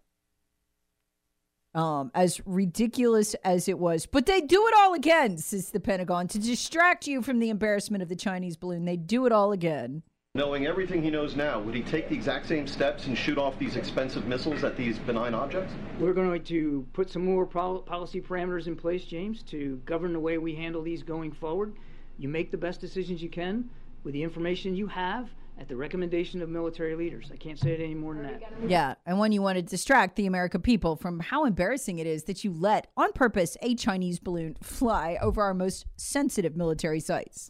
Um, 1.74 2.12
as 2.16 2.42
ridiculous 2.46 3.36
as 3.44 3.68
it 3.68 3.78
was, 3.78 4.08
but 4.08 4.26
they 4.26 4.42
do 4.42 4.68
it 4.68 4.74
all 4.78 4.94
again, 4.96 5.38
says 5.38 5.70
the 5.70 5.80
Pentagon, 5.80 6.28
to 6.30 6.40
distract 6.40 7.06
you 7.06 7.22
from 7.22 7.38
the 7.40 7.50
embarrassment 7.50 8.02
of 8.02 8.10
the 8.10 8.16
Chinese 8.16 8.58
balloon. 8.58 8.86
They 8.86 8.98
do 8.98 9.28
it 9.28 9.32
all 9.32 9.52
again. 9.52 10.02
Knowing 10.38 10.68
everything 10.68 11.02
he 11.02 11.10
knows 11.10 11.36
now, 11.36 11.60
would 11.60 11.74
he 11.74 11.82
take 11.82 12.08
the 12.10 12.14
exact 12.14 12.46
same 12.46 12.68
steps 12.68 13.08
and 13.08 13.18
shoot 13.18 13.40
off 13.40 13.58
these 13.58 13.76
expensive 13.76 14.28
missiles 14.28 14.64
at 14.64 14.78
these 14.78 15.00
benign 15.00 15.34
objects? 15.34 15.74
We're 16.00 16.14
going 16.14 16.44
to 16.44 16.86
put 16.94 17.10
some 17.10 17.26
more 17.26 17.44
pol- 17.48 17.80
policy 17.80 18.22
parameters 18.22 18.68
in 18.68 18.76
place, 18.76 19.04
James, 19.04 19.42
to 19.48 19.82
govern 19.84 20.14
the 20.14 20.20
way 20.20 20.38
we 20.38 20.54
handle 20.54 20.84
these 20.84 21.02
going 21.02 21.32
forward. 21.32 21.74
You 22.20 22.30
make 22.30 22.52
the 22.52 22.58
best 22.58 22.80
decisions 22.80 23.20
you 23.20 23.30
can 23.30 23.68
with 24.04 24.14
the 24.14 24.22
information 24.22 24.76
you 24.76 24.86
have 24.86 25.32
at 25.60 25.68
the 25.68 25.76
recommendation 25.76 26.44
of 26.44 26.50
military 26.50 26.94
leaders. 26.94 27.32
I 27.34 27.38
can't 27.38 27.58
say 27.58 27.72
it 27.72 27.82
any 27.82 27.96
more 27.96 28.14
than 28.14 28.22
that. 28.22 28.44
Yeah, 28.68 28.94
and 29.08 29.18
when 29.18 29.32
you 29.32 29.42
want 29.42 29.56
to 29.56 29.64
distract 29.64 30.18
the 30.18 30.28
American 30.28 30.62
people 30.62 30.96
from 30.96 31.20
how 31.20 31.46
embarrassing 31.46 31.98
it 31.98 32.06
is 32.06 32.26
that 32.26 32.44
you 32.44 32.54
let, 32.54 32.86
on 32.96 33.12
purpose, 33.14 33.58
a 33.64 33.74
Chinese 33.74 34.20
balloon 34.20 34.56
fly 34.62 35.18
over 35.20 35.42
our 35.42 35.56
most 35.56 35.88
sensitive 35.96 36.56
military 36.56 37.00
sites. 37.00 37.50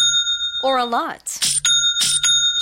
or 0.61 0.77
a 0.77 0.85
lot? 0.85 1.60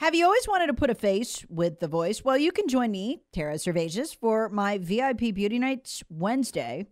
Have 0.00 0.14
you 0.14 0.24
always 0.24 0.48
wanted 0.48 0.68
to 0.68 0.72
put 0.72 0.88
a 0.88 0.94
face 0.94 1.44
with 1.50 1.80
the 1.80 1.86
voice? 1.86 2.24
Well, 2.24 2.38
you 2.38 2.52
can 2.52 2.68
join 2.68 2.90
me, 2.90 3.20
Tara 3.34 3.56
Servatius, 3.56 4.16
for 4.16 4.48
my 4.48 4.78
VIP 4.78 5.34
Beauty 5.34 5.58
Nights 5.58 6.02
Wednesday, 6.08 6.86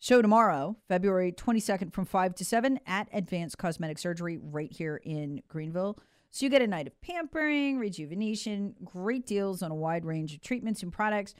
Show 0.00 0.20
tomorrow, 0.20 0.76
February 0.88 1.30
22nd 1.30 1.92
from 1.92 2.04
5 2.04 2.34
to 2.34 2.44
7 2.44 2.80
at 2.88 3.08
Advanced 3.12 3.58
Cosmetic 3.58 4.00
Surgery 4.00 4.36
right 4.36 4.72
here 4.72 5.00
in 5.04 5.42
Greenville. 5.46 5.96
So 6.32 6.44
you 6.44 6.50
get 6.50 6.60
a 6.60 6.66
night 6.66 6.88
of 6.88 7.00
pampering, 7.02 7.78
rejuvenation, 7.78 8.74
great 8.84 9.24
deals 9.24 9.62
on 9.62 9.70
a 9.70 9.76
wide 9.76 10.04
range 10.04 10.34
of 10.34 10.40
treatments 10.40 10.82
and 10.82 10.92
products, 10.92 11.34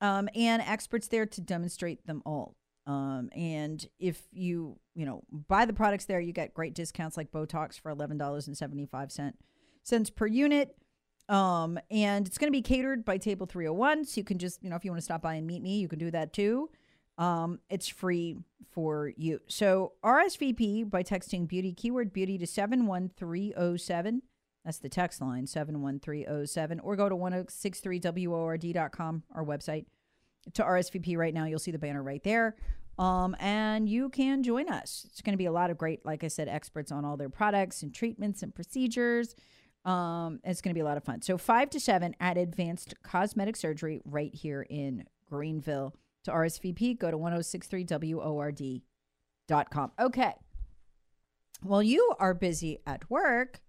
um, 0.00 0.30
and 0.34 0.62
experts 0.62 1.08
there 1.08 1.26
to 1.26 1.40
demonstrate 1.42 2.06
them 2.06 2.22
all. 2.24 2.56
Um, 2.86 3.28
and 3.36 3.86
if 3.98 4.22
you, 4.32 4.78
you 4.94 5.04
know, 5.04 5.22
buy 5.48 5.66
the 5.66 5.74
products 5.74 6.06
there, 6.06 6.18
you 6.18 6.32
get 6.32 6.54
great 6.54 6.74
discounts 6.74 7.18
like 7.18 7.30
Botox 7.30 7.78
for 7.78 7.94
$11.75 7.94 9.34
cents 9.82 10.10
per 10.10 10.26
unit. 10.26 10.76
Um, 11.28 11.78
and 11.90 12.26
it's 12.26 12.38
going 12.38 12.48
to 12.48 12.56
be 12.56 12.62
catered 12.62 13.04
by 13.04 13.16
Table 13.16 13.46
301. 13.46 14.06
So 14.06 14.20
you 14.20 14.24
can 14.24 14.38
just, 14.38 14.62
you 14.62 14.70
know, 14.70 14.76
if 14.76 14.84
you 14.84 14.90
want 14.90 14.98
to 14.98 15.04
stop 15.04 15.22
by 15.22 15.34
and 15.34 15.46
meet 15.46 15.62
me, 15.62 15.78
you 15.78 15.88
can 15.88 15.98
do 15.98 16.10
that 16.10 16.32
too. 16.32 16.70
Um, 17.18 17.60
it's 17.70 17.88
free 17.88 18.38
for 18.70 19.12
you. 19.16 19.40
So 19.46 19.92
RSVP 20.04 20.90
by 20.90 21.02
texting 21.02 21.46
beauty, 21.46 21.72
keyword 21.72 22.12
beauty 22.12 22.38
to 22.38 22.46
71307. 22.46 24.22
That's 24.64 24.78
the 24.78 24.88
text 24.88 25.20
line, 25.20 25.46
71307. 25.46 26.80
Or 26.80 26.96
go 26.96 27.08
to 27.08 27.16
1063WORD.com, 27.16 29.22
our 29.34 29.44
website, 29.44 29.86
to 30.54 30.62
RSVP 30.62 31.16
right 31.16 31.34
now. 31.34 31.44
You'll 31.44 31.58
see 31.58 31.70
the 31.70 31.78
banner 31.78 32.02
right 32.02 32.22
there. 32.22 32.56
Um, 32.98 33.34
and 33.40 33.88
you 33.88 34.10
can 34.10 34.42
join 34.42 34.68
us. 34.68 35.06
It's 35.10 35.22
going 35.22 35.32
to 35.32 35.38
be 35.38 35.46
a 35.46 35.52
lot 35.52 35.70
of 35.70 35.78
great, 35.78 36.04
like 36.04 36.24
I 36.24 36.28
said, 36.28 36.48
experts 36.48 36.92
on 36.92 37.04
all 37.04 37.16
their 37.16 37.30
products 37.30 37.82
and 37.82 37.94
treatments 37.94 38.42
and 38.42 38.54
procedures. 38.54 39.34
Um, 39.84 40.40
it's 40.44 40.60
going 40.60 40.70
to 40.70 40.74
be 40.74 40.80
a 40.80 40.84
lot 40.84 40.96
of 40.96 41.04
fun. 41.04 41.22
So, 41.22 41.36
5 41.36 41.70
to 41.70 41.80
7 41.80 42.14
at 42.20 42.38
Advanced 42.38 42.94
Cosmetic 43.02 43.56
Surgery 43.56 44.00
right 44.04 44.32
here 44.34 44.64
in 44.68 45.04
Greenville. 45.28 45.94
To 46.24 46.30
RSVP, 46.30 47.00
go 47.00 47.10
to 47.10 47.18
1063WORD.com. 47.18 49.92
Okay. 49.98 50.34
While 51.62 51.82
you 51.82 52.14
are 52.20 52.34
busy 52.34 52.78
at 52.86 53.10
work, 53.10 53.60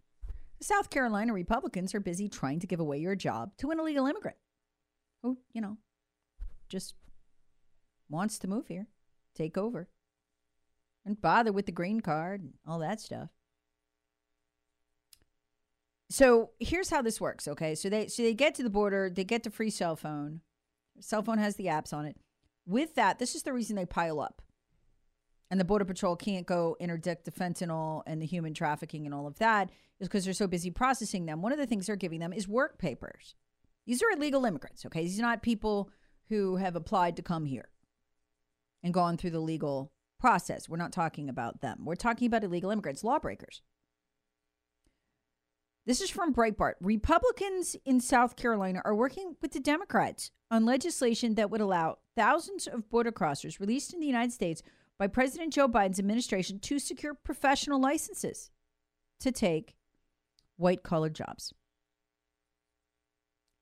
South 0.62 0.90
Carolina 0.90 1.34
Republicans 1.34 1.96
are 1.96 2.00
busy 2.00 2.30
trying 2.30 2.60
to 2.60 2.68
give 2.68 2.80
away 2.80 3.00
your 3.00 3.16
job 3.16 3.58
to 3.58 3.72
an 3.72 3.80
illegal 3.80 4.06
immigrant 4.06 4.38
who, 5.24 5.40
you 5.52 5.62
know, 5.62 5.78
just 6.70 6.94
wants 8.10 8.38
to 8.40 8.48
move 8.48 8.68
here, 8.68 8.88
take 9.36 9.58
over, 9.58 9.90
and 11.06 11.22
bother 11.22 11.52
with 11.52 11.66
the 11.66 11.72
green 11.72 12.00
card 12.00 12.42
and 12.42 12.54
all 12.68 12.80
that 12.80 13.02
stuff. 13.02 13.30
So 16.10 16.52
here's 16.60 16.90
how 16.90 17.02
this 17.02 17.20
works, 17.20 17.48
okay? 17.48 17.76
So 17.76 17.90
they 17.90 18.08
so 18.08 18.24
they 18.24 18.34
get 18.34 18.56
to 18.56 18.64
the 18.64 18.70
border, 18.70 19.10
they 19.10 19.24
get 19.24 19.44
the 19.44 19.50
free 19.50 19.70
cell 19.70 19.96
phone. 19.96 20.42
Cell 21.00 21.24
phone 21.24 21.40
has 21.40 21.56
the 21.56 21.66
apps 21.66 21.94
on 21.94 22.06
it. 22.06 22.18
With 22.66 22.96
that, 22.96 23.20
this 23.20 23.36
is 23.36 23.44
the 23.44 23.54
reason 23.54 23.76
they 23.76 23.86
pile 23.86 24.20
up. 24.20 24.42
And 25.50 25.60
the 25.60 25.66
Border 25.66 25.86
Patrol 25.86 26.16
can't 26.16 26.48
go 26.48 26.76
interdict 26.80 27.26
the 27.26 27.32
fentanyl 27.32 28.02
and 28.08 28.22
the 28.22 28.26
human 28.26 28.54
trafficking 28.54 29.06
and 29.06 29.14
all 29.14 29.28
of 29.28 29.38
that 29.40 29.70
is 30.00 30.08
because 30.08 30.26
they're 30.26 30.34
so 30.34 30.48
busy 30.48 30.72
processing 30.72 31.26
them. 31.26 31.42
One 31.42 31.52
of 31.52 31.60
the 31.60 31.68
things 31.68 31.86
they're 31.86 31.96
giving 31.96 32.20
them 32.20 32.34
is 32.34 32.48
work 32.48 32.80
papers. 32.80 33.36
These 33.86 34.02
are 34.02 34.12
illegal 34.12 34.46
immigrants, 34.46 34.86
okay? 34.86 35.02
These 35.02 35.20
are 35.20 35.24
not 35.24 35.44
people 35.44 35.90
who 36.30 36.56
have 36.56 36.76
applied 36.76 37.16
to 37.18 37.22
come 37.22 37.46
here 37.46 37.70
and 38.82 38.94
gone 38.94 39.18
through 39.18 39.32
the 39.32 39.40
legal 39.40 39.92
process. 40.20 40.68
We're 40.68 40.78
not 40.78 40.92
talking 40.92 41.30
about 41.30 41.62
them. 41.62 41.84
We're 41.86 41.96
talking 41.96 42.28
about 42.28 42.44
illegal 42.44 42.72
immigrants, 42.72 43.04
lawbreakers. 43.04 43.62
This 45.86 46.00
is 46.00 46.10
from 46.10 46.34
Breitbart. 46.34 46.76
Republicans 46.80 47.76
in 47.84 48.00
South 48.00 48.38
Carolina 48.38 48.82
are 48.86 48.96
working 48.96 49.36
with 49.42 49.52
the 49.52 49.60
Democrats 49.60 50.32
on 50.50 50.66
legislation 50.66 51.36
that 51.36 51.50
would 51.50 51.60
allow 51.60 51.98
thousands 52.16 52.68
of 52.68 52.90
border 52.90 53.12
crossers 53.12 53.60
released 53.60 53.94
in 53.94 54.00
the 54.00 54.08
United 54.08 54.32
States 54.32 54.64
by 54.98 55.08
President 55.08 55.52
Joe 55.52 55.68
Biden's 55.68 56.00
administration 56.00 56.60
to 56.60 56.80
secure 56.80 57.14
professional 57.14 57.82
licenses 57.82 58.50
to 59.20 59.32
take 59.32 59.76
white 60.56 60.84
collar 60.84 61.10
jobs. 61.10 61.54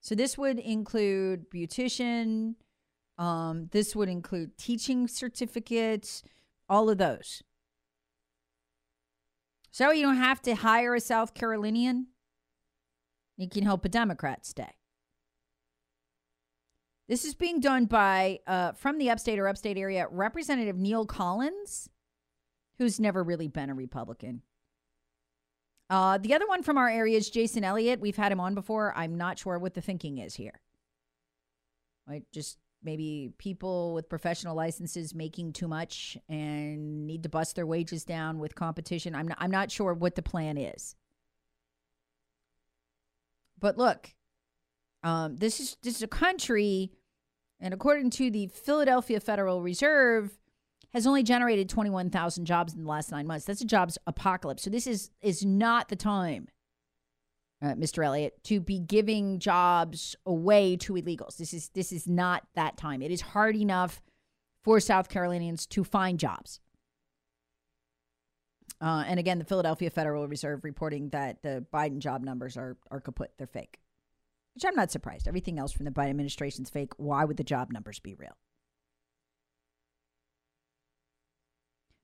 So 0.00 0.14
this 0.14 0.38
would 0.38 0.60
include 0.60 1.50
beautician, 1.50 2.54
um, 3.18 3.68
this 3.72 3.96
would 3.96 4.08
include 4.08 4.58
teaching 4.58 5.08
certificates, 5.08 6.22
all 6.68 6.88
of 6.88 6.98
those. 6.98 7.42
So 9.72 9.90
you 9.90 10.02
don't 10.02 10.16
have 10.16 10.42
to 10.42 10.54
hire 10.54 10.94
a 10.94 11.00
South 11.00 11.34
Carolinian. 11.34 12.08
You 13.36 13.48
can 13.48 13.64
help 13.64 13.84
a 13.84 13.88
Democrat 13.88 14.44
stay. 14.46 14.74
This 17.08 17.24
is 17.24 17.34
being 17.34 17.60
done 17.60 17.86
by, 17.86 18.40
uh, 18.46 18.72
from 18.72 18.98
the 18.98 19.10
upstate 19.10 19.38
or 19.38 19.48
upstate 19.48 19.76
area, 19.76 20.06
Representative 20.10 20.76
Neal 20.76 21.04
Collins, 21.04 21.88
who's 22.78 23.00
never 23.00 23.22
really 23.22 23.48
been 23.48 23.70
a 23.70 23.74
Republican. 23.74 24.42
Uh, 25.90 26.16
the 26.16 26.32
other 26.32 26.46
one 26.46 26.62
from 26.62 26.78
our 26.78 26.88
area 26.88 27.18
is 27.18 27.28
Jason 27.28 27.64
Elliott. 27.64 28.00
We've 28.00 28.16
had 28.16 28.32
him 28.32 28.40
on 28.40 28.54
before. 28.54 28.94
I'm 28.96 29.16
not 29.16 29.38
sure 29.38 29.58
what 29.58 29.74
the 29.74 29.82
thinking 29.82 30.18
is 30.18 30.34
here. 30.34 30.60
Right? 32.08 32.22
Just 32.32 32.58
maybe 32.82 33.32
people 33.38 33.92
with 33.94 34.08
professional 34.08 34.56
licenses 34.56 35.14
making 35.14 35.52
too 35.52 35.68
much 35.68 36.16
and 36.28 37.06
need 37.06 37.22
to 37.24 37.28
bust 37.28 37.56
their 37.56 37.66
wages 37.66 38.04
down 38.04 38.38
with 38.38 38.54
competition. 38.54 39.14
I'm 39.14 39.28
not, 39.28 39.38
I'm 39.40 39.50
not 39.50 39.70
sure 39.70 39.92
what 39.92 40.14
the 40.14 40.22
plan 40.22 40.56
is. 40.56 40.96
But 43.62 43.78
look, 43.78 44.10
um, 45.04 45.36
this 45.36 45.60
is 45.60 45.76
this 45.82 45.96
is 45.96 46.02
a 46.02 46.08
country, 46.08 46.90
and 47.60 47.72
according 47.72 48.10
to 48.10 48.30
the 48.30 48.48
Philadelphia 48.48 49.20
Federal 49.20 49.62
Reserve, 49.62 50.36
has 50.92 51.06
only 51.06 51.22
generated 51.22 51.68
21,000 51.68 52.44
jobs 52.44 52.74
in 52.74 52.82
the 52.82 52.90
last 52.90 53.10
nine 53.12 53.26
months. 53.26 53.46
That's 53.46 53.62
a 53.62 53.64
jobs 53.66 53.96
apocalypse. 54.06 54.64
So 54.64 54.68
this 54.68 54.86
is 54.86 55.10
is 55.22 55.44
not 55.44 55.88
the 55.88 55.96
time, 55.96 56.48
uh, 57.62 57.74
Mr. 57.74 58.04
Elliott, 58.04 58.42
to 58.44 58.60
be 58.60 58.80
giving 58.80 59.38
jobs 59.38 60.16
away 60.26 60.76
to 60.78 60.94
illegals. 60.94 61.36
This 61.36 61.54
is 61.54 61.68
this 61.70 61.92
is 61.92 62.08
not 62.08 62.42
that 62.56 62.76
time. 62.76 63.00
It 63.00 63.12
is 63.12 63.20
hard 63.20 63.54
enough 63.54 64.02
for 64.64 64.80
South 64.80 65.08
Carolinians 65.08 65.66
to 65.68 65.84
find 65.84 66.18
jobs. 66.18 66.58
Uh, 68.82 69.04
and 69.06 69.20
again, 69.20 69.38
the 69.38 69.44
Philadelphia 69.44 69.90
Federal 69.90 70.26
Reserve 70.26 70.64
reporting 70.64 71.10
that 71.10 71.42
the 71.42 71.64
Biden 71.72 72.00
job 72.00 72.22
numbers 72.22 72.56
are 72.56 72.76
are 72.90 73.00
kaput. 73.00 73.30
They're 73.38 73.46
fake, 73.46 73.78
which 74.54 74.64
I'm 74.66 74.74
not 74.74 74.90
surprised. 74.90 75.28
Everything 75.28 75.58
else 75.58 75.70
from 75.70 75.84
the 75.84 75.92
Biden 75.92 76.10
administration's 76.10 76.68
fake. 76.68 76.92
Why 76.96 77.24
would 77.24 77.36
the 77.36 77.44
job 77.44 77.70
numbers 77.70 78.00
be 78.00 78.14
real? 78.14 78.36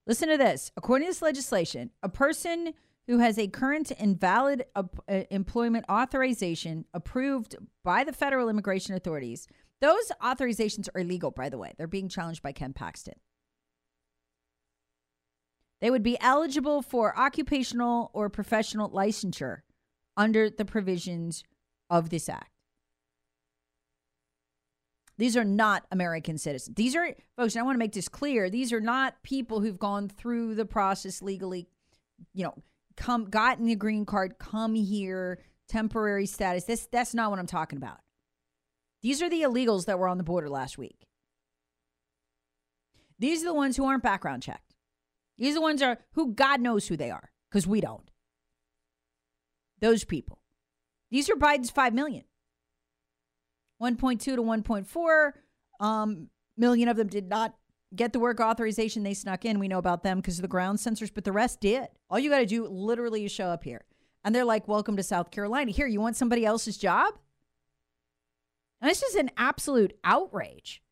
Listen 0.07 0.29
to 0.29 0.39
this. 0.39 0.71
According 0.77 1.07
to 1.07 1.11
this 1.11 1.21
legislation, 1.21 1.91
a 2.03 2.09
person 2.09 2.73
who 3.09 3.19
has 3.19 3.39
a 3.39 3.49
current 3.49 3.91
and 3.99 4.19
valid 4.19 4.65
uh, 4.77 4.85
employment 5.31 5.85
authorization 5.91 6.85
approved 6.95 7.57
by 7.83 8.05
the 8.05 8.13
federal 8.13 8.49
immigration 8.49 8.95
authorities, 8.95 9.49
those 9.81 10.13
authorizations 10.23 10.89
are 10.95 11.01
illegal, 11.01 11.31
by 11.31 11.49
the 11.49 11.59
way. 11.59 11.75
They're 11.77 11.87
being 11.87 12.09
challenged 12.09 12.43
by 12.43 12.53
Ken 12.53 12.73
Paxton. 12.73 13.15
They 15.81 15.91
would 15.91 16.03
be 16.03 16.19
eligible 16.21 16.83
for 16.83 17.17
occupational 17.19 18.11
or 18.13 18.29
professional 18.29 18.91
licensure 18.91 19.59
under 20.17 20.51
the 20.51 20.65
provisions 20.65 21.45
of 21.89 22.11
this 22.11 22.29
act. 22.29 22.51
These 25.17 25.37
are 25.37 25.45
not 25.45 25.85
American 25.91 26.39
citizens. 26.39 26.77
These 26.77 26.95
are, 26.95 27.15
folks, 27.37 27.55
and 27.55 27.61
I 27.61 27.65
want 27.65 27.75
to 27.75 27.81
make 27.81 27.93
this 27.93 28.09
clear. 28.09 28.49
These 28.49 28.73
are 28.73 28.81
not 28.81 29.23
people 29.23 29.61
who've 29.61 29.79
gone 29.79 30.09
through 30.09 30.55
the 30.55 30.65
process 30.65 31.23
legally, 31.23 31.69
you 32.35 32.45
know, 32.45 32.55
come 32.97 33.25
gotten 33.25 33.69
a 33.69 33.75
green 33.75 34.07
card, 34.07 34.39
come 34.39 34.75
here, 34.75 35.41
temporary 35.69 36.27
status. 36.27 36.65
This 36.65 36.89
that's 36.91 37.15
not 37.15 37.31
what 37.31 37.41
I'm 37.41 37.47
talking 37.47 37.77
about. 37.77 37.99
These 39.03 39.21
are 39.23 39.29
the 39.29 39.43
illegals 39.43 39.87
that 39.87 39.99
were 39.99 40.09
on 40.09 40.19
the 40.19 40.25
border 40.25 40.49
last 40.49 40.79
week. 40.79 41.07
These 43.19 43.43
are 43.43 43.47
the 43.47 43.55
ones 43.55 43.77
who 43.77 43.85
aren't 43.85 44.03
background 44.05 44.45
checked. 44.45 44.68
These 45.39 45.53
are 45.53 45.55
the 45.55 45.61
ones 45.61 45.83
are 45.83 45.99
who 46.13 46.33
God 46.33 46.61
knows 46.61 46.89
who 46.89 46.97
they 46.97 47.11
are 47.11 47.31
because 47.51 47.67
we 47.67 47.81
don't. 47.81 48.11
Those 49.81 50.05
people. 50.05 50.41
These 51.11 51.31
are 51.31 51.37
Biden's 51.37 51.71
5 51.71 51.95
million. 51.95 52.25
1.2 53.81 54.19
to 54.21 54.37
1.4 54.37 55.33
um, 55.81 56.29
million 56.57 56.89
of 56.89 56.97
them 56.97 57.07
did 57.07 57.29
not 57.29 57.55
get 57.95 58.13
the 58.13 58.19
work 58.19 58.41
authorization 58.41 59.03
they 59.03 59.15
snuck 59.15 59.45
in. 59.45 59.59
We 59.59 59.69
know 59.69 59.79
about 59.79 60.03
them 60.03 60.19
because 60.19 60.39
of 60.39 60.43
the 60.43 60.49
ground 60.49 60.79
sensors, 60.79 61.13
but 61.15 61.25
the 61.25 61.33
rest 61.33 61.61
did. 61.61 61.87
All 62.11 62.19
you 62.19 62.29
got 62.29 62.41
to 62.41 62.47
do 62.47 62.67
literally 62.67 63.25
is 63.25 63.33
show 63.33 63.47
up 63.47 63.65
here. 63.65 63.85
And 64.25 64.35
they're 64.35 64.45
like, 64.45 64.69
welcome 64.69 64.97
to 64.97 65.03
South 65.03 65.31
Carolina. 65.31 65.71
Here, 65.71 65.87
you 65.87 66.01
want 66.01 66.17
somebody 66.17 66.45
else's 66.45 66.77
job? 66.77 67.15
And 68.81 68.91
this 68.91 69.03
is 69.03 69.15
an 69.15 69.31
absolute 69.37 69.97
outrage. 70.05 70.83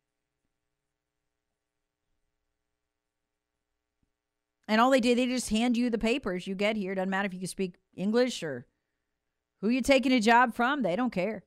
And 4.67 4.81
all 4.81 4.89
they 4.89 4.99
did, 4.99 5.17
they 5.17 5.27
just 5.27 5.49
hand 5.49 5.77
you 5.77 5.89
the 5.89 5.97
papers. 5.97 6.45
You 6.45 6.55
get 6.55 6.75
here. 6.75 6.93
Doesn't 6.93 7.09
matter 7.09 7.27
if 7.27 7.33
you 7.33 7.39
can 7.39 7.47
speak 7.47 7.75
English 7.95 8.43
or 8.43 8.67
who 9.61 9.69
you're 9.69 9.81
taking 9.81 10.11
a 10.11 10.19
job 10.19 10.53
from. 10.53 10.81
They 10.81 10.95
don't 10.95 11.11
care. 11.11 11.43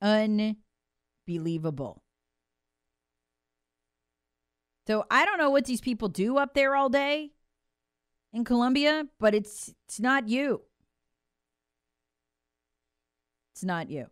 Unbelievable. 0.00 2.02
So 4.86 5.04
I 5.10 5.26
don't 5.26 5.38
know 5.38 5.50
what 5.50 5.66
these 5.66 5.82
people 5.82 6.08
do 6.08 6.38
up 6.38 6.54
there 6.54 6.74
all 6.74 6.88
day 6.88 7.32
in 8.32 8.44
Columbia, 8.44 9.06
but 9.20 9.34
it's 9.34 9.74
it's 9.86 10.00
not 10.00 10.28
you. 10.28 10.62
It's 13.52 13.64
not 13.64 13.90
you. 13.90 14.06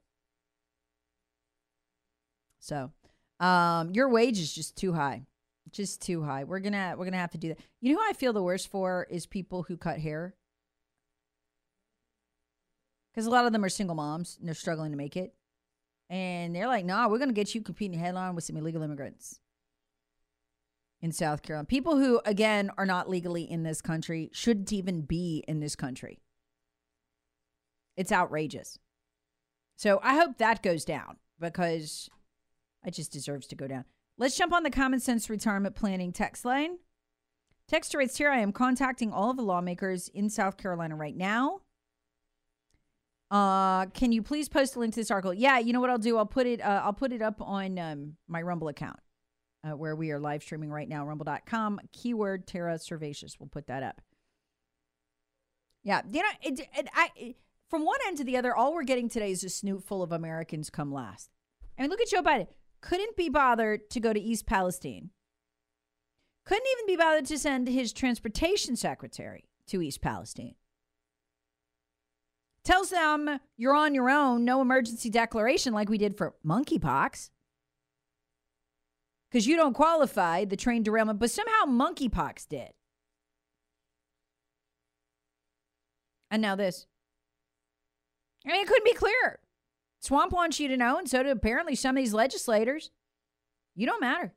So, 2.58 2.90
um, 3.38 3.90
your 3.92 4.08
wage 4.08 4.38
is 4.38 4.52
just 4.52 4.76
too 4.76 4.92
high, 4.92 5.26
just 5.70 6.00
too 6.02 6.22
high. 6.22 6.44
We're 6.44 6.60
gonna 6.60 6.94
we're 6.96 7.04
gonna 7.04 7.16
have 7.16 7.32
to 7.32 7.38
do 7.38 7.48
that. 7.48 7.58
You 7.80 7.92
know 7.92 8.00
who 8.00 8.08
I 8.08 8.12
feel 8.12 8.32
the 8.32 8.42
worst 8.42 8.68
for 8.68 9.06
is 9.10 9.26
people 9.26 9.62
who 9.64 9.76
cut 9.76 9.98
hair, 9.98 10.34
because 13.12 13.26
a 13.26 13.30
lot 13.30 13.46
of 13.46 13.52
them 13.52 13.64
are 13.64 13.68
single 13.68 13.96
moms 13.96 14.36
and 14.38 14.46
they're 14.46 14.54
struggling 14.54 14.90
to 14.92 14.96
make 14.96 15.16
it, 15.16 15.34
and 16.08 16.54
they're 16.54 16.68
like, 16.68 16.84
"Nah, 16.84 17.08
we're 17.08 17.18
gonna 17.18 17.32
get 17.32 17.54
you 17.54 17.60
competing 17.62 17.98
headline 17.98 18.34
with 18.34 18.44
some 18.44 18.56
illegal 18.56 18.82
immigrants." 18.82 19.40
In 21.00 21.12
South 21.12 21.42
Carolina, 21.42 21.66
people 21.66 21.98
who 21.98 22.20
again 22.24 22.70
are 22.78 22.86
not 22.86 23.08
legally 23.08 23.48
in 23.48 23.62
this 23.62 23.82
country 23.82 24.30
shouldn't 24.32 24.72
even 24.72 25.02
be 25.02 25.44
in 25.46 25.60
this 25.60 25.76
country. 25.76 26.20
It's 27.96 28.12
outrageous. 28.12 28.78
So 29.76 30.00
I 30.02 30.14
hope 30.16 30.38
that 30.38 30.62
goes 30.62 30.84
down 30.84 31.18
because 31.38 32.08
it 32.84 32.92
just 32.92 33.12
deserves 33.12 33.46
to 33.48 33.56
go 33.56 33.66
down. 33.66 33.84
Let's 34.18 34.36
jump 34.36 34.52
on 34.52 34.62
the 34.62 34.70
common 34.70 35.00
sense 35.00 35.28
retirement 35.28 35.74
planning 35.74 36.12
text 36.12 36.44
line. 36.44 36.78
Texter 37.70 37.96
writes 37.96 38.16
here 38.16 38.30
I 38.30 38.38
am 38.38 38.52
contacting 38.52 39.12
all 39.12 39.30
of 39.30 39.36
the 39.36 39.42
lawmakers 39.42 40.08
in 40.08 40.30
South 40.30 40.56
Carolina 40.56 40.96
right 40.96 41.16
now. 41.16 41.60
Uh, 43.30 43.86
can 43.86 44.12
you 44.12 44.22
please 44.22 44.48
post 44.48 44.76
a 44.76 44.78
link 44.78 44.94
to 44.94 45.00
this 45.00 45.10
article? 45.10 45.34
Yeah, 45.34 45.58
you 45.58 45.72
know 45.72 45.80
what 45.80 45.90
I'll 45.90 45.98
do? 45.98 46.16
I'll 46.16 46.26
put 46.26 46.46
it. 46.46 46.60
Uh, 46.60 46.82
I'll 46.84 46.92
put 46.92 47.12
it 47.12 47.20
up 47.20 47.40
on 47.40 47.78
um, 47.78 48.16
my 48.28 48.40
Rumble 48.40 48.68
account, 48.68 49.00
uh, 49.64 49.76
where 49.76 49.96
we 49.96 50.12
are 50.12 50.20
live 50.20 50.42
streaming 50.42 50.70
right 50.70 50.88
now. 50.88 51.04
Rumble.com. 51.04 51.80
Keyword 51.92 52.46
Tara 52.46 52.74
Servatius. 52.76 53.36
We'll 53.38 53.48
put 53.48 53.66
that 53.66 53.82
up. 53.82 54.00
Yeah, 55.82 56.02
you 56.10 56.22
know, 56.22 56.28
it, 56.42 56.60
it, 56.60 56.88
I 56.94 57.10
it, 57.16 57.36
from 57.68 57.84
one 57.84 57.98
end 58.06 58.16
to 58.18 58.24
the 58.24 58.36
other, 58.36 58.54
all 58.54 58.72
we're 58.72 58.84
getting 58.84 59.08
today 59.08 59.32
is 59.32 59.42
a 59.42 59.48
snoot 59.48 59.84
full 59.84 60.02
of 60.02 60.12
Americans 60.12 60.70
come 60.70 60.92
last. 60.92 61.30
I 61.76 61.82
mean, 61.82 61.90
look 61.90 62.00
at 62.00 62.08
Joe 62.08 62.22
Biden. 62.22 62.46
Couldn't 62.86 63.16
be 63.16 63.28
bothered 63.28 63.90
to 63.90 63.98
go 63.98 64.12
to 64.12 64.20
East 64.20 64.46
Palestine. 64.46 65.10
Couldn't 66.44 66.68
even 66.74 66.86
be 66.86 66.96
bothered 66.96 67.26
to 67.26 67.36
send 67.36 67.66
his 67.66 67.92
transportation 67.92 68.76
secretary 68.76 69.48
to 69.66 69.82
East 69.82 70.00
Palestine. 70.00 70.54
Tells 72.62 72.90
them 72.90 73.40
you're 73.56 73.74
on 73.74 73.92
your 73.92 74.08
own, 74.08 74.44
no 74.44 74.60
emergency 74.60 75.10
declaration 75.10 75.74
like 75.74 75.88
we 75.88 75.98
did 75.98 76.16
for 76.16 76.36
monkeypox. 76.46 77.30
Because 79.32 79.48
you 79.48 79.56
don't 79.56 79.74
qualify 79.74 80.44
the 80.44 80.56
train 80.56 80.84
derailment, 80.84 81.18
but 81.18 81.32
somehow 81.32 81.64
monkeypox 81.66 82.46
did. 82.46 82.70
And 86.30 86.40
now 86.40 86.54
this. 86.54 86.86
I 88.46 88.52
mean, 88.52 88.62
it 88.62 88.68
couldn't 88.68 88.84
be 88.84 88.92
clearer. 88.92 89.40
Swamp 90.06 90.32
wants 90.32 90.60
you 90.60 90.68
to 90.68 90.76
know, 90.76 90.98
and 90.98 91.10
so 91.10 91.24
do 91.24 91.30
apparently 91.30 91.74
some 91.74 91.96
of 91.96 92.00
these 92.00 92.14
legislators. 92.14 92.92
You 93.74 93.88
don't 93.88 94.00
matter. 94.00 94.34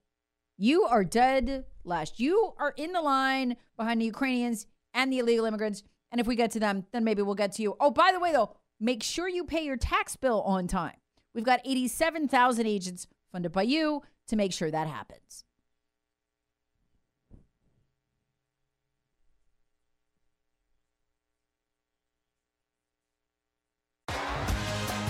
You 0.58 0.86
are 0.86 1.04
dead 1.04 1.66
last. 1.84 2.20
You 2.20 2.54
are 2.58 2.74
in 2.76 2.92
the 2.92 3.02
line 3.02 3.56
behind 3.78 4.02
the 4.02 4.06
Ukrainians 4.06 4.66
and 4.96 5.14
the 5.14 5.20
illegal 5.20 5.46
immigrants. 5.46 5.84
And 6.12 6.20
if 6.20 6.26
we 6.26 6.36
get 6.36 6.50
to 6.52 6.60
them, 6.60 6.88
then 6.92 7.04
maybe 7.04 7.22
we'll 7.22 7.36
get 7.36 7.52
to 7.54 7.62
you. 7.62 7.76
Oh, 7.80 7.92
by 7.92 8.12
the 8.12 8.20
way, 8.20 8.32
though, 8.32 8.56
make 8.80 9.04
sure 9.04 9.30
you 9.30 9.44
pay 9.44 9.64
your 9.64 9.78
tax 9.78 10.16
bill 10.16 10.42
on 10.42 10.68
time. 10.68 10.96
We've 11.36 11.46
got 11.46 11.62
87,000 11.64 12.66
agents 12.66 13.06
funded 13.32 13.52
by 13.52 13.62
you 13.62 14.02
to 14.30 14.36
make 14.36 14.54
sure 14.54 14.72
that 14.72 14.88
happens. 14.88 15.44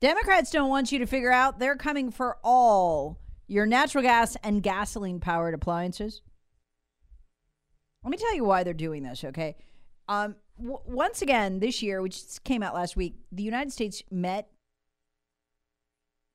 Democrats 0.00 0.50
don't 0.50 0.68
want 0.68 0.92
you 0.92 1.00
to 1.00 1.06
figure 1.06 1.32
out 1.32 1.58
they're 1.58 1.76
coming 1.76 2.10
for 2.10 2.38
all 2.44 3.18
your 3.48 3.66
natural 3.66 4.02
gas 4.02 4.36
and 4.44 4.62
gasoline 4.62 5.18
powered 5.18 5.54
appliances. 5.54 6.22
Let 8.04 8.10
me 8.10 8.16
tell 8.16 8.34
you 8.34 8.44
why 8.44 8.62
they're 8.62 8.74
doing 8.74 9.02
this, 9.02 9.24
okay? 9.24 9.56
Um, 10.08 10.36
w- 10.56 10.78
once 10.86 11.20
again, 11.20 11.58
this 11.58 11.82
year, 11.82 12.00
which 12.00 12.22
came 12.44 12.62
out 12.62 12.74
last 12.74 12.96
week, 12.96 13.16
the 13.32 13.42
United 13.42 13.72
States 13.72 14.02
met, 14.10 14.48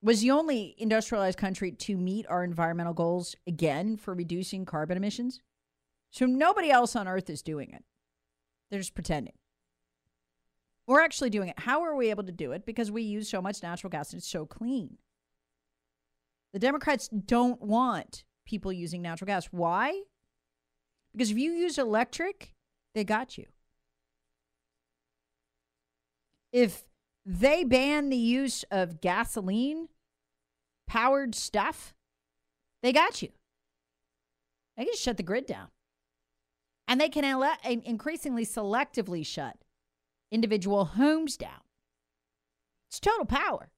was 0.01 0.21
the 0.21 0.31
only 0.31 0.75
industrialized 0.77 1.37
country 1.37 1.71
to 1.71 1.95
meet 1.95 2.27
our 2.27 2.43
environmental 2.43 2.93
goals 2.93 3.35
again 3.47 3.95
for 3.95 4.13
reducing 4.13 4.65
carbon 4.65 4.97
emissions. 4.97 5.39
So 6.11 6.25
nobody 6.25 6.69
else 6.69 6.95
on 6.95 7.07
earth 7.07 7.29
is 7.29 7.41
doing 7.41 7.71
it. 7.71 7.83
They're 8.69 8.81
just 8.81 8.93
pretending. 8.93 9.33
We're 10.85 11.01
actually 11.01 11.29
doing 11.29 11.49
it. 11.49 11.59
How 11.59 11.83
are 11.83 11.95
we 11.95 12.09
able 12.09 12.23
to 12.23 12.31
do 12.31 12.51
it? 12.51 12.65
Because 12.65 12.91
we 12.91 13.03
use 13.03 13.29
so 13.29 13.41
much 13.41 13.63
natural 13.63 13.89
gas 13.89 14.11
and 14.11 14.19
it's 14.19 14.27
so 14.27 14.45
clean. 14.45 14.97
The 16.51 16.59
Democrats 16.59 17.07
don't 17.07 17.61
want 17.61 18.25
people 18.45 18.71
using 18.71 19.01
natural 19.01 19.27
gas. 19.27 19.47
Why? 19.51 20.03
Because 21.13 21.31
if 21.31 21.37
you 21.37 21.51
use 21.51 21.77
electric, 21.77 22.53
they 22.93 23.03
got 23.03 23.37
you. 23.37 23.45
If 26.51 26.83
they 27.25 27.63
ban 27.63 28.09
the 28.09 28.17
use 28.17 28.63
of 28.69 29.01
gasoline 29.01 29.87
powered 30.85 31.33
stuff, 31.33 31.93
they 32.83 32.91
got 32.91 33.21
you. 33.21 33.29
They 34.75 34.85
can 34.85 34.95
shut 34.95 35.17
the 35.17 35.23
grid 35.23 35.45
down. 35.45 35.69
And 36.87 36.99
they 36.99 37.09
can 37.09 37.23
ele- 37.23 37.57
increasingly 37.63 38.45
selectively 38.45 39.25
shut 39.25 39.62
individual 40.33 40.83
homes 40.83 41.37
down. 41.37 41.61
It's 42.89 42.99
total 42.99 43.25
power. 43.25 43.71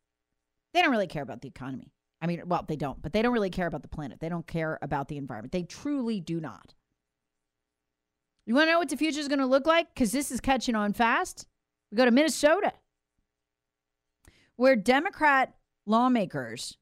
They 0.74 0.82
don't 0.82 0.92
really 0.92 1.08
care 1.08 1.24
about 1.24 1.42
the 1.42 1.48
economy. 1.48 1.92
I 2.22 2.28
mean, 2.28 2.42
well, 2.46 2.66
they 2.68 2.76
don't, 2.76 3.02
but 3.02 3.14
they 3.14 3.22
don't 3.22 3.34
really 3.34 3.50
care 3.50 3.68
about 3.68 3.82
the 3.82 3.88
planet. 3.88 4.20
They 4.20 4.30
don't 4.30 4.48
care 4.48 4.80
about 4.82 5.10
the 5.10 5.18
environment. 5.18 5.52
They 5.52 5.64
truly 5.64 6.20
do 6.20 6.40
not. 6.40 6.74
You 8.46 8.56
want 8.56 8.68
to 8.68 8.72
know 8.72 8.80
what 8.80 8.90
the 8.90 8.98
future 8.98 9.20
is 9.20 9.28
going 9.28 9.40
to 9.40 9.46
look 9.46 9.68
like? 9.68 9.94
Because 9.94 10.12
this 10.12 10.32
is 10.32 10.40
catching 10.40 10.76
on 10.76 10.94
fast. 10.94 11.46
We 11.92 11.98
go 11.98 12.06
to 12.06 12.12
Minnesota, 12.12 12.74
where 14.56 14.76
Democrat 14.76 15.56
lawmakers 15.86 16.78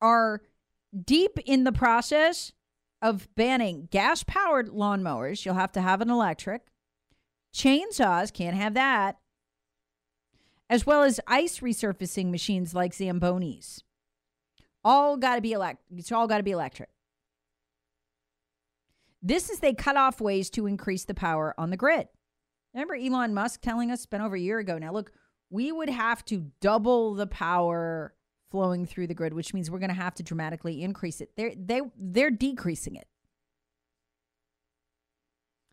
are 0.00 0.42
deep 1.04 1.38
in 1.44 1.64
the 1.64 1.72
process 1.72 2.52
of 3.02 3.28
banning 3.34 3.88
gas 3.90 4.22
powered 4.22 4.68
lawnmowers. 4.68 5.44
You'll 5.44 5.54
have 5.54 5.72
to 5.72 5.80
have 5.80 6.00
an 6.00 6.10
electric. 6.10 6.69
Chainsaws, 7.54 8.32
can't 8.32 8.56
have 8.56 8.74
that. 8.74 9.18
As 10.68 10.86
well 10.86 11.02
as 11.02 11.20
ice 11.26 11.60
resurfacing 11.60 12.30
machines 12.30 12.74
like 12.74 12.92
Zambonis. 12.92 13.82
All 14.84 15.16
got 15.16 15.34
to 15.34 15.40
be 15.40 15.52
elect. 15.52 15.82
It's 15.94 16.12
all 16.12 16.28
got 16.28 16.38
to 16.38 16.42
be 16.42 16.52
electric. 16.52 16.90
This 19.22 19.50
is 19.50 19.58
they 19.58 19.74
cut 19.74 19.96
off 19.96 20.20
ways 20.20 20.48
to 20.50 20.66
increase 20.66 21.04
the 21.04 21.14
power 21.14 21.54
on 21.58 21.70
the 21.70 21.76
grid. 21.76 22.08
Remember 22.72 22.94
Elon 22.94 23.34
Musk 23.34 23.60
telling 23.60 23.90
us, 23.90 24.06
been 24.06 24.20
over 24.20 24.36
a 24.36 24.40
year 24.40 24.58
ago 24.58 24.78
now, 24.78 24.92
look, 24.92 25.12
we 25.50 25.72
would 25.72 25.90
have 25.90 26.24
to 26.26 26.46
double 26.60 27.14
the 27.14 27.26
power 27.26 28.14
flowing 28.50 28.86
through 28.86 29.08
the 29.08 29.14
grid, 29.14 29.34
which 29.34 29.52
means 29.52 29.70
we're 29.70 29.80
going 29.80 29.90
to 29.90 29.94
have 29.94 30.14
to 30.14 30.22
dramatically 30.22 30.82
increase 30.82 31.20
it. 31.20 31.30
They're, 31.36 31.52
they, 31.56 31.82
they're 31.98 32.30
decreasing 32.30 32.94
it. 32.94 33.08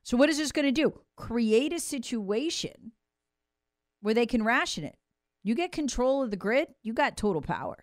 So, 0.08 0.16
what 0.16 0.30
is 0.30 0.38
this 0.38 0.54
going 0.54 0.64
to 0.66 0.72
do? 0.72 1.02
Create 1.18 1.74
a 1.74 1.82
situation 1.82 2.94
where 4.00 4.14
they 4.14 4.26
can 4.26 4.42
ration 4.42 4.86
it. 4.86 4.96
You 5.44 5.54
get 5.54 5.74
control 5.74 6.24
of 6.24 6.32
the 6.32 6.38
grid, 6.38 6.70
you 6.82 6.94
got 6.94 7.18
total 7.18 7.42
power. 7.42 7.76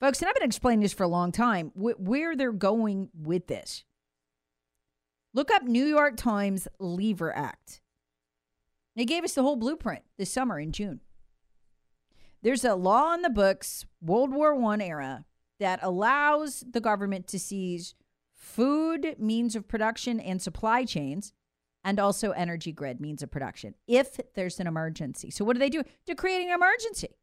Folks, 0.00 0.20
and 0.20 0.28
I've 0.28 0.34
been 0.34 0.44
explaining 0.44 0.82
this 0.82 0.92
for 0.92 1.04
a 1.04 1.08
long 1.08 1.32
time 1.32 1.68
wh- 1.68 1.98
where 1.98 2.36
they're 2.36 2.52
going 2.52 3.08
with 3.14 3.46
this. 3.46 3.84
Look 5.32 5.50
up 5.50 5.62
New 5.62 5.86
York 5.86 6.18
Times 6.18 6.68
Lever 6.78 7.34
Act. 7.34 7.80
They 8.96 9.06
gave 9.06 9.24
us 9.24 9.32
the 9.32 9.42
whole 9.42 9.56
blueprint 9.56 10.02
this 10.18 10.30
summer 10.30 10.60
in 10.60 10.72
June. 10.72 11.00
There's 12.42 12.66
a 12.66 12.74
law 12.74 13.12
on 13.12 13.22
the 13.22 13.30
books, 13.30 13.86
World 14.02 14.30
War 14.30 14.62
I 14.62 14.76
era, 14.84 15.24
that 15.58 15.78
allows 15.82 16.62
the 16.70 16.82
government 16.82 17.28
to 17.28 17.38
seize 17.38 17.94
food 18.44 19.16
means 19.18 19.56
of 19.56 19.66
production 19.66 20.20
and 20.20 20.40
supply 20.40 20.84
chains 20.84 21.32
and 21.82 21.98
also 21.98 22.30
energy 22.32 22.72
grid 22.72 23.00
means 23.00 23.22
of 23.22 23.30
production 23.30 23.74
if 23.86 24.20
there's 24.34 24.60
an 24.60 24.66
emergency. 24.66 25.30
So, 25.30 25.44
what 25.44 25.54
do 25.54 25.60
they 25.60 25.70
do? 25.70 25.82
They're 26.06 26.14
creating 26.14 26.48
an 26.48 26.54
emergency. 26.54 27.16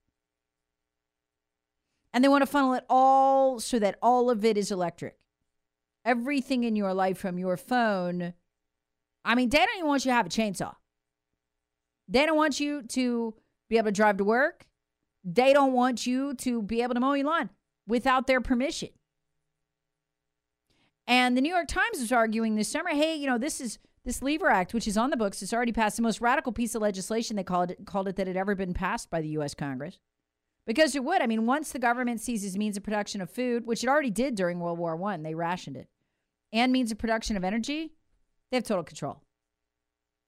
And 2.13 2.23
they 2.23 2.27
want 2.27 2.41
to 2.41 2.47
funnel 2.47 2.73
it 2.73 2.85
all 2.89 3.59
so 3.59 3.79
that 3.79 3.97
all 4.01 4.29
of 4.29 4.43
it 4.43 4.57
is 4.57 4.71
electric. 4.71 5.15
Everything 6.03 6.63
in 6.63 6.75
your 6.75 6.93
life 6.93 7.19
from 7.19 7.37
your 7.37 7.55
phone. 7.55 8.33
I 9.23 9.35
mean, 9.35 9.49
they 9.49 9.59
don't 9.59 9.77
even 9.77 9.87
want 9.87 10.03
you 10.03 10.09
to 10.09 10.15
have 10.15 10.25
a 10.25 10.29
chainsaw. 10.29 10.75
They 12.09 12.25
don't 12.25 12.35
want 12.35 12.59
you 12.59 12.81
to 12.81 13.35
be 13.69 13.77
able 13.77 13.85
to 13.85 13.91
drive 13.91 14.17
to 14.17 14.23
work. 14.23 14.65
They 15.23 15.53
don't 15.53 15.73
want 15.73 16.05
you 16.05 16.33
to 16.33 16.61
be 16.63 16.81
able 16.81 16.95
to 16.95 16.99
mow 16.99 17.13
your 17.13 17.27
lawn 17.27 17.51
without 17.87 18.27
their 18.27 18.41
permission. 18.41 18.89
And 21.11 21.35
the 21.35 21.41
New 21.41 21.53
York 21.53 21.67
Times 21.67 21.99
was 21.99 22.13
arguing 22.13 22.55
this 22.55 22.69
summer, 22.69 22.91
hey, 22.91 23.15
you 23.15 23.27
know, 23.27 23.37
this 23.37 23.59
is 23.59 23.79
this 24.05 24.21
Lever 24.21 24.49
Act, 24.49 24.73
which 24.73 24.87
is 24.87 24.95
on 24.95 25.09
the 25.09 25.17
books, 25.17 25.41
it's 25.41 25.51
already 25.51 25.73
passed 25.73 25.97
the 25.97 26.01
most 26.01 26.21
radical 26.21 26.53
piece 26.53 26.73
of 26.73 26.81
legislation 26.81 27.35
they 27.35 27.43
called 27.43 27.71
it 27.71 27.85
called 27.85 28.07
it 28.07 28.15
that 28.15 28.27
had 28.27 28.37
ever 28.37 28.55
been 28.55 28.73
passed 28.73 29.09
by 29.09 29.19
the 29.19 29.27
US 29.39 29.53
Congress. 29.53 29.99
Because 30.65 30.95
it 30.95 31.03
would. 31.03 31.21
I 31.21 31.27
mean, 31.27 31.45
once 31.45 31.73
the 31.73 31.79
government 31.79 32.21
seizes 32.21 32.57
means 32.57 32.77
of 32.77 32.83
production 32.83 33.19
of 33.19 33.29
food, 33.29 33.65
which 33.65 33.83
it 33.83 33.89
already 33.89 34.09
did 34.09 34.35
during 34.35 34.61
World 34.61 34.79
War 34.79 34.95
One, 34.95 35.21
they 35.21 35.35
rationed 35.35 35.75
it, 35.75 35.89
and 36.53 36.71
means 36.71 36.93
of 36.93 36.97
production 36.97 37.35
of 37.35 37.43
energy, 37.43 37.91
they 38.49 38.55
have 38.55 38.63
total 38.63 38.85
control. 38.85 39.21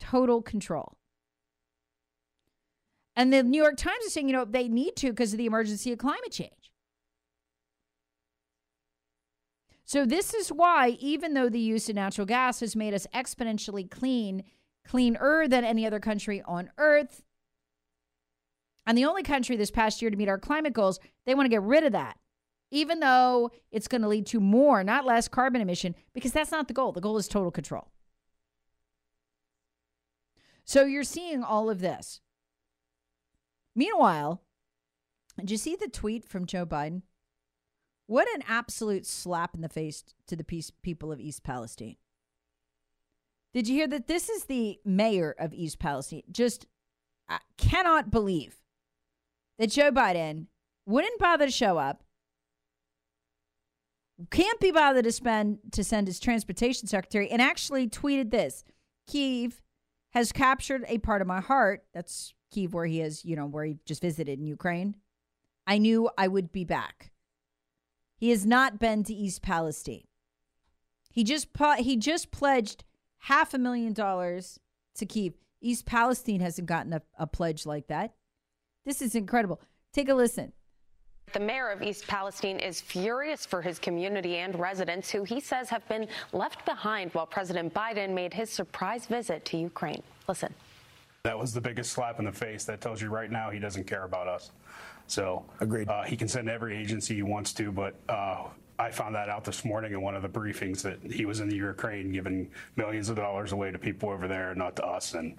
Total 0.01 0.41
control. 0.41 0.97
And 3.15 3.31
the 3.31 3.41
New 3.41 3.61
York 3.61 3.77
Times 3.77 4.03
is 4.03 4.11
saying, 4.11 4.27
you 4.27 4.33
know, 4.33 4.43
they 4.43 4.67
need 4.67 4.97
to 4.97 5.11
because 5.11 5.31
of 5.31 5.37
the 5.37 5.45
emergency 5.45 5.93
of 5.93 5.99
climate 5.99 6.33
change. 6.33 6.72
So 9.85 10.05
this 10.05 10.33
is 10.33 10.49
why, 10.49 10.97
even 10.99 11.33
though 11.33 11.49
the 11.49 11.59
use 11.59 11.89
of 11.89 11.95
natural 11.95 12.25
gas 12.25 12.61
has 12.61 12.75
made 12.75 12.93
us 12.93 13.07
exponentially 13.13 13.89
clean, 13.89 14.43
cleaner 14.85 15.47
than 15.47 15.65
any 15.65 15.85
other 15.85 15.99
country 15.99 16.41
on 16.45 16.69
earth, 16.77 17.23
and 18.85 18.97
the 18.97 19.05
only 19.05 19.23
country 19.23 19.55
this 19.55 19.71
past 19.71 20.01
year 20.01 20.11
to 20.11 20.17
meet 20.17 20.29
our 20.29 20.37
climate 20.37 20.73
goals, 20.73 20.99
they 21.25 21.35
want 21.35 21.45
to 21.45 21.49
get 21.49 21.61
rid 21.61 21.83
of 21.83 21.91
that, 21.91 22.17
even 22.71 22.99
though 22.99 23.51
it's 23.71 23.87
going 23.87 24.01
to 24.01 24.07
lead 24.07 24.25
to 24.27 24.39
more, 24.39 24.83
not 24.83 25.05
less, 25.05 25.27
carbon 25.27 25.61
emission, 25.61 25.95
because 26.13 26.31
that's 26.31 26.51
not 26.51 26.67
the 26.67 26.73
goal. 26.73 26.91
The 26.91 27.01
goal 27.01 27.17
is 27.17 27.27
total 27.27 27.51
control. 27.51 27.89
So 30.65 30.85
you're 30.85 31.03
seeing 31.03 31.43
all 31.43 31.69
of 31.69 31.79
this. 31.79 32.21
Meanwhile, 33.75 34.41
did 35.37 35.51
you 35.51 35.57
see 35.57 35.75
the 35.75 35.87
tweet 35.89 36.25
from 36.27 36.45
Joe 36.45 36.65
Biden? 36.65 37.01
What 38.05 38.27
an 38.35 38.43
absolute 38.47 39.05
slap 39.05 39.55
in 39.55 39.61
the 39.61 39.69
face 39.69 40.03
to 40.27 40.35
the 40.35 40.43
peace, 40.43 40.71
people 40.81 41.11
of 41.11 41.19
East 41.19 41.43
Palestine. 41.43 41.95
Did 43.53 43.67
you 43.67 43.75
hear 43.75 43.87
that 43.87 44.07
this 44.07 44.29
is 44.29 44.45
the 44.45 44.79
mayor 44.83 45.35
of 45.37 45.53
East 45.53 45.79
Palestine? 45.79 46.23
Just 46.31 46.65
I 47.29 47.39
cannot 47.57 48.11
believe 48.11 48.57
that 49.57 49.71
Joe 49.71 49.91
Biden 49.91 50.47
wouldn't 50.85 51.19
bother 51.19 51.45
to 51.45 51.51
show 51.51 51.77
up, 51.77 52.03
can't 54.31 54.59
be 54.59 54.71
bothered 54.71 55.05
to 55.05 55.11
spend 55.11 55.59
to 55.71 55.83
send 55.83 56.07
his 56.07 56.19
transportation 56.19 56.87
secretary, 56.87 57.29
and 57.29 57.41
actually 57.41 57.87
tweeted 57.87 58.31
this: 58.31 58.63
Kiev 59.07 59.61
has 60.11 60.31
captured 60.31 60.83
a 60.87 60.97
part 60.97 61.21
of 61.21 61.27
my 61.27 61.39
heart. 61.39 61.85
That's 61.93 62.33
Kiev, 62.51 62.73
where 62.73 62.85
he 62.85 63.01
is, 63.01 63.23
you 63.23 63.35
know, 63.35 63.45
where 63.45 63.65
he 63.65 63.77
just 63.85 64.01
visited 64.01 64.39
in 64.39 64.45
Ukraine. 64.45 64.95
I 65.65 65.77
knew 65.77 66.09
I 66.17 66.27
would 66.27 66.51
be 66.51 66.65
back. 66.65 67.12
He 68.23 68.29
has 68.29 68.45
not 68.45 68.79
been 68.79 69.03
to 69.03 69.13
East 69.13 69.41
Palestine. 69.41 70.05
He 71.11 71.25
just 71.25 71.49
he 71.79 71.97
just 71.97 72.31
pledged 72.31 72.85
half 73.17 73.53
a 73.53 73.57
million 73.57 73.91
dollars 73.91 74.61
to 74.95 75.05
Kiev. 75.05 75.33
East 75.59 75.85
Palestine 75.85 76.39
hasn't 76.39 76.65
gotten 76.65 76.93
a, 76.93 77.01
a 77.19 77.27
pledge 77.27 77.65
like 77.65 77.87
that. 77.87 78.13
This 78.85 79.01
is 79.01 79.15
incredible. 79.15 79.59
Take 79.91 80.07
a 80.07 80.13
listen. 80.13 80.53
The 81.33 81.41
mayor 81.41 81.67
of 81.67 81.83
East 81.83 82.07
Palestine 82.07 82.59
is 82.59 82.79
furious 82.79 83.45
for 83.45 83.61
his 83.61 83.77
community 83.77 84.37
and 84.37 84.57
residents 84.57 85.11
who 85.11 85.25
he 85.25 85.41
says 85.41 85.67
have 85.67 85.85
been 85.89 86.07
left 86.31 86.65
behind 86.65 87.11
while 87.11 87.27
President 87.27 87.73
Biden 87.73 88.13
made 88.13 88.33
his 88.33 88.49
surprise 88.49 89.05
visit 89.05 89.43
to 89.43 89.57
Ukraine. 89.57 90.01
Listen. 90.29 90.53
That 91.23 91.37
was 91.37 91.53
the 91.53 91.61
biggest 91.61 91.91
slap 91.91 92.19
in 92.19 92.25
the 92.25 92.31
face. 92.31 92.63
That 92.63 92.79
tells 92.79 93.01
you 93.01 93.09
right 93.09 93.31
now 93.31 93.49
he 93.49 93.59
doesn't 93.59 93.85
care 93.85 94.05
about 94.05 94.29
us. 94.29 94.51
So 95.13 95.45
agreed. 95.59 95.87
Uh, 95.87 96.01
he 96.01 96.17
can 96.17 96.27
send 96.27 96.49
every 96.49 96.75
agency 96.75 97.13
he 97.13 97.21
wants 97.21 97.53
to, 97.53 97.71
but 97.71 97.93
uh, 98.09 98.45
I 98.79 98.89
found 98.89 99.13
that 99.13 99.29
out 99.29 99.43
this 99.43 99.63
morning 99.63 99.93
in 99.93 100.01
one 100.01 100.15
of 100.15 100.23
the 100.23 100.27
briefings 100.27 100.81
that 100.81 100.99
he 101.11 101.25
was 101.25 101.39
in 101.39 101.49
the 101.49 101.55
Ukraine 101.55 102.11
giving 102.11 102.49
millions 102.77 103.09
of 103.09 103.17
dollars 103.17 103.51
away 103.51 103.69
to 103.69 103.77
people 103.77 104.09
over 104.09 104.27
there, 104.27 104.55
not 104.55 104.75
to 104.77 104.83
us. 104.83 105.13
And 105.13 105.37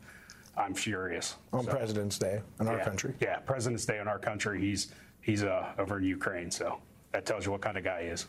I'm 0.56 0.74
furious. 0.74 1.34
On 1.52 1.64
so, 1.64 1.72
President's 1.72 2.20
Day 2.20 2.40
in 2.60 2.68
our 2.68 2.76
yeah, 2.76 2.84
country. 2.84 3.14
Yeah, 3.20 3.38
President's 3.38 3.84
Day 3.84 3.98
in 3.98 4.06
our 4.06 4.20
country. 4.20 4.60
He's 4.60 4.92
he's 5.22 5.42
uh, 5.42 5.72
over 5.76 5.98
in 5.98 6.04
Ukraine, 6.04 6.52
so 6.52 6.78
that 7.10 7.26
tells 7.26 7.44
you 7.44 7.50
what 7.50 7.60
kind 7.60 7.76
of 7.76 7.82
guy 7.82 8.04
he 8.04 8.08
is. 8.10 8.28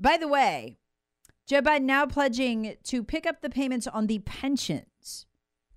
By 0.00 0.16
the 0.16 0.26
way, 0.26 0.78
Joe 1.46 1.62
Biden 1.62 1.82
now 1.82 2.06
pledging 2.06 2.74
to 2.84 3.04
pick 3.04 3.24
up 3.24 3.40
the 3.40 3.50
payments 3.50 3.86
on 3.86 4.08
the 4.08 4.18
pensions 4.18 5.26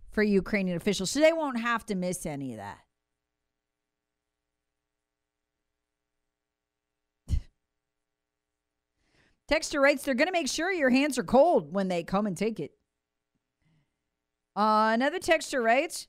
for 0.09 0.23
Ukrainian 0.23 0.77
officials, 0.77 1.11
so 1.11 1.19
they 1.19 1.31
won't 1.31 1.59
have 1.59 1.85
to 1.85 1.93
miss 1.93 2.25
any 2.25 2.53
of 2.53 2.57
that. 2.57 2.82
Texter 9.51 9.81
writes, 9.81 10.03
they're 10.03 10.13
going 10.15 10.27
to 10.27 10.31
make 10.31 10.47
sure 10.47 10.71
your 10.71 10.89
hands 10.89 11.17
are 11.17 11.23
cold 11.23 11.73
when 11.73 11.87
they 11.87 12.03
come 12.03 12.25
and 12.25 12.37
take 12.37 12.59
it. 12.59 12.71
Uh, 14.55 14.91
another 14.93 15.19
texture 15.19 15.61
writes, 15.61 16.07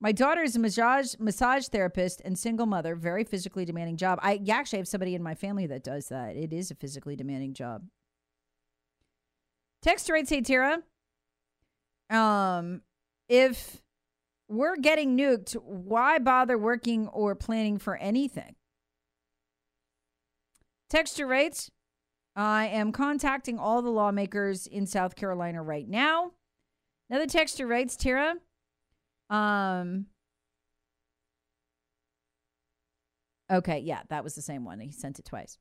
my 0.00 0.12
daughter 0.12 0.42
is 0.42 0.56
a 0.56 0.58
massage 0.58 1.14
massage 1.18 1.66
therapist 1.68 2.22
and 2.24 2.38
single 2.38 2.66
mother, 2.66 2.94
very 2.94 3.24
physically 3.24 3.64
demanding 3.64 3.96
job. 3.96 4.18
I 4.22 4.40
actually 4.50 4.78
have 4.78 4.88
somebody 4.88 5.14
in 5.14 5.22
my 5.22 5.34
family 5.34 5.66
that 5.66 5.84
does 5.84 6.08
that. 6.08 6.36
It 6.36 6.52
is 6.52 6.70
a 6.70 6.74
physically 6.74 7.16
demanding 7.16 7.52
job. 7.52 7.82
Texter 9.84 10.12
writes, 10.12 10.30
hey 10.30 10.40
Tara, 10.40 10.78
um, 12.08 12.82
if 13.28 13.82
we're 14.48 14.76
getting 14.76 15.16
nuked, 15.16 15.52
why 15.54 16.18
bother 16.18 16.56
working 16.58 17.08
or 17.08 17.34
planning 17.34 17.78
for 17.78 17.96
anything? 17.96 18.56
Texture 20.88 21.26
writes, 21.26 21.70
I 22.36 22.66
am 22.66 22.92
contacting 22.92 23.58
all 23.58 23.82
the 23.82 23.90
lawmakers 23.90 24.66
in 24.66 24.86
South 24.86 25.16
Carolina 25.16 25.62
right 25.62 25.88
now. 25.88 26.32
Another 27.10 27.26
texter 27.26 27.68
writes, 27.68 27.96
Tara, 27.96 28.34
um, 29.28 30.06
okay, 33.50 33.80
yeah, 33.80 34.02
that 34.08 34.22
was 34.22 34.34
the 34.36 34.42
same 34.42 34.64
one. 34.64 34.78
He 34.80 34.92
sent 34.92 35.18
it 35.18 35.24
twice. 35.24 35.58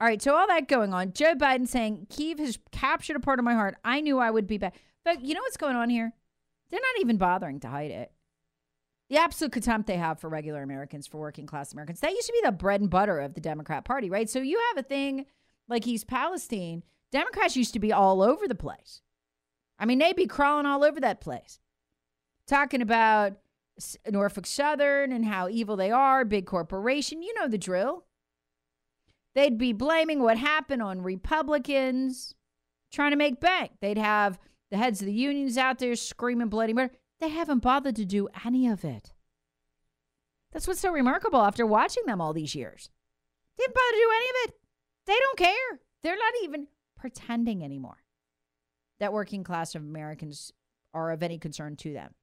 All 0.00 0.08
right, 0.08 0.20
so 0.20 0.34
all 0.34 0.46
that 0.48 0.66
going 0.66 0.92
on. 0.92 1.12
Joe 1.12 1.34
Biden 1.34 1.68
saying, 1.68 2.08
Kiev 2.10 2.40
has 2.40 2.58
captured 2.72 3.16
a 3.16 3.20
part 3.20 3.38
of 3.38 3.44
my 3.44 3.54
heart. 3.54 3.76
I 3.84 4.00
knew 4.00 4.18
I 4.18 4.30
would 4.30 4.48
be 4.48 4.58
back. 4.58 4.74
But 5.04 5.24
you 5.24 5.34
know 5.34 5.40
what's 5.40 5.56
going 5.56 5.76
on 5.76 5.88
here? 5.88 6.12
They're 6.70 6.80
not 6.80 7.00
even 7.00 7.16
bothering 7.16 7.60
to 7.60 7.68
hide 7.68 7.92
it. 7.92 8.10
the 9.08 9.18
absolute 9.18 9.52
contempt 9.52 9.86
they 9.86 9.96
have 9.96 10.18
for 10.18 10.28
regular 10.28 10.62
Americans, 10.62 11.06
for 11.06 11.18
working 11.18 11.46
class 11.46 11.72
Americans. 11.72 12.00
That 12.00 12.10
used 12.10 12.26
to 12.26 12.32
be 12.32 12.40
the 12.44 12.52
bread 12.52 12.80
and 12.80 12.90
butter 12.90 13.20
of 13.20 13.34
the 13.34 13.40
Democrat 13.40 13.84
Party, 13.84 14.10
right? 14.10 14.28
So 14.28 14.40
you 14.40 14.60
have 14.74 14.84
a 14.84 14.88
thing 14.88 15.26
like 15.68 15.86
East 15.86 16.06
Palestine. 16.06 16.82
Democrats 17.12 17.56
used 17.56 17.72
to 17.74 17.78
be 17.78 17.92
all 17.92 18.22
over 18.22 18.48
the 18.48 18.54
place. 18.54 19.00
I 19.78 19.86
mean, 19.86 19.98
they'd 19.98 20.16
be 20.16 20.26
crawling 20.26 20.66
all 20.66 20.84
over 20.84 21.00
that 21.00 21.20
place, 21.20 21.58
talking 22.46 22.82
about 22.82 23.38
Norfolk 24.08 24.46
Southern 24.46 25.12
and 25.12 25.24
how 25.24 25.48
evil 25.48 25.76
they 25.76 25.90
are, 25.90 26.24
big 26.24 26.46
corporation. 26.46 27.22
You 27.22 27.34
know 27.34 27.48
the 27.48 27.58
drill. 27.58 28.04
They'd 29.34 29.58
be 29.58 29.72
blaming 29.72 30.22
what 30.22 30.38
happened 30.38 30.82
on 30.82 31.02
Republicans 31.02 32.34
trying 32.92 33.10
to 33.10 33.16
make 33.16 33.40
bank. 33.40 33.72
They'd 33.80 33.98
have 33.98 34.38
the 34.70 34.76
heads 34.76 35.00
of 35.00 35.06
the 35.06 35.12
unions 35.12 35.58
out 35.58 35.78
there 35.78 35.96
screaming 35.96 36.48
bloody 36.48 36.72
murder. 36.72 36.94
They 37.20 37.28
haven't 37.28 37.60
bothered 37.60 37.96
to 37.96 38.04
do 38.04 38.28
any 38.44 38.68
of 38.68 38.84
it. 38.84 39.12
That's 40.52 40.68
what's 40.68 40.80
so 40.80 40.92
remarkable 40.92 41.42
after 41.42 41.66
watching 41.66 42.04
them 42.06 42.20
all 42.20 42.32
these 42.32 42.54
years. 42.54 42.90
Didn't 43.58 43.74
bother 43.74 43.90
to 43.90 43.96
do 43.96 44.12
any 44.14 44.28
of 44.28 44.48
it. 44.48 44.54
They 45.06 45.14
don't 45.18 45.38
care. 45.38 45.80
They're 46.02 46.16
not 46.16 46.34
even 46.42 46.66
pretending 46.96 47.64
anymore 47.64 47.98
that 49.00 49.12
working 49.12 49.44
class 49.44 49.74
of 49.74 49.82
Americans 49.82 50.52
are 50.92 51.10
of 51.10 51.22
any 51.22 51.38
concern 51.38 51.76
to 51.76 51.92
them. 51.92 52.14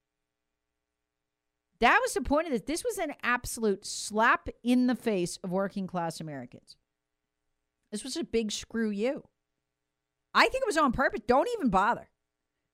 That 1.80 2.00
was 2.02 2.14
the 2.14 2.22
point 2.22 2.48
of 2.48 2.54
this. 2.54 2.62
This 2.62 2.84
was 2.84 2.98
an 3.00 3.14
absolute 3.24 3.86
slap 3.86 4.50
in 4.64 4.88
the 4.88 4.96
face 4.96 5.38
of 5.44 5.52
working 5.52 5.88
class 5.88 6.22
Americans. 6.22 6.78
This 7.92 8.04
was 8.04 8.16
a 8.16 8.24
big 8.24 8.52
screw 8.52 8.90
you. 8.90 9.24
I 10.34 10.44
think 10.44 10.62
it 10.62 10.68
was 10.68 10.78
on 10.78 10.92
purpose. 10.92 11.22
Don't 11.28 11.50
even 11.58 11.70
bother. 11.70 12.10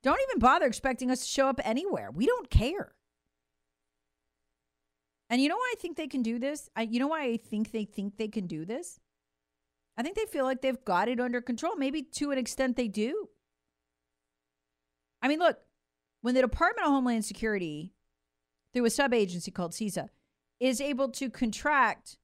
Don't 0.03 0.19
even 0.29 0.39
bother 0.39 0.65
expecting 0.65 1.09
us 1.09 1.21
to 1.21 1.25
show 1.25 1.47
up 1.47 1.59
anywhere. 1.63 2.11
We 2.11 2.25
don't 2.25 2.49
care. 2.49 2.93
And 5.29 5.41
you 5.41 5.49
know 5.49 5.55
why 5.55 5.73
I 5.75 5.79
think 5.79 5.97
they 5.97 6.07
can 6.07 6.21
do 6.21 6.37
this? 6.37 6.69
I, 6.75 6.83
you 6.83 6.99
know 6.99 7.07
why 7.07 7.23
I 7.23 7.37
think 7.37 7.71
they 7.71 7.85
think 7.85 8.17
they 8.17 8.27
can 8.27 8.45
do 8.45 8.63
this? 8.63 8.99
I 9.97 10.03
think 10.03 10.15
they 10.15 10.25
feel 10.25 10.45
like 10.45 10.62
they've 10.62 10.86
got 10.86 11.07
it 11.07 11.19
under 11.19 11.41
control. 11.41 11.75
Maybe 11.75 12.03
to 12.03 12.31
an 12.31 12.38
extent 12.38 12.75
they 12.75 12.88
do. 12.88 13.29
I 15.21 15.27
mean, 15.27 15.39
look, 15.39 15.57
when 16.21 16.36
the 16.36 16.41
Department 16.41 16.88
of 16.88 16.93
Homeland 16.93 17.25
Security, 17.25 17.93
through 18.73 18.86
a 18.86 18.89
sub 18.89 19.13
agency 19.13 19.49
called 19.49 19.71
CISA, 19.71 20.10
is 20.60 20.79
able 20.81 21.10
to 21.10 21.29
contract 21.29 22.17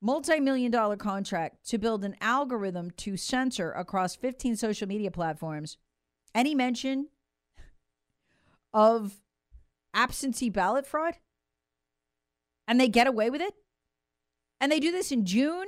multi-million 0.00 0.70
dollar 0.70 0.96
contract 0.96 1.66
to 1.68 1.78
build 1.78 2.04
an 2.04 2.14
algorithm 2.20 2.90
to 2.92 3.16
censor 3.16 3.72
across 3.72 4.14
15 4.14 4.56
social 4.56 4.86
media 4.86 5.10
platforms 5.10 5.76
any 6.34 6.54
mention 6.54 7.08
of 8.72 9.20
absentee 9.92 10.50
ballot 10.50 10.86
fraud 10.86 11.14
and 12.68 12.78
they 12.80 12.86
get 12.86 13.08
away 13.08 13.28
with 13.28 13.40
it 13.40 13.54
and 14.60 14.70
they 14.70 14.78
do 14.78 14.92
this 14.92 15.10
in 15.10 15.24
june 15.24 15.66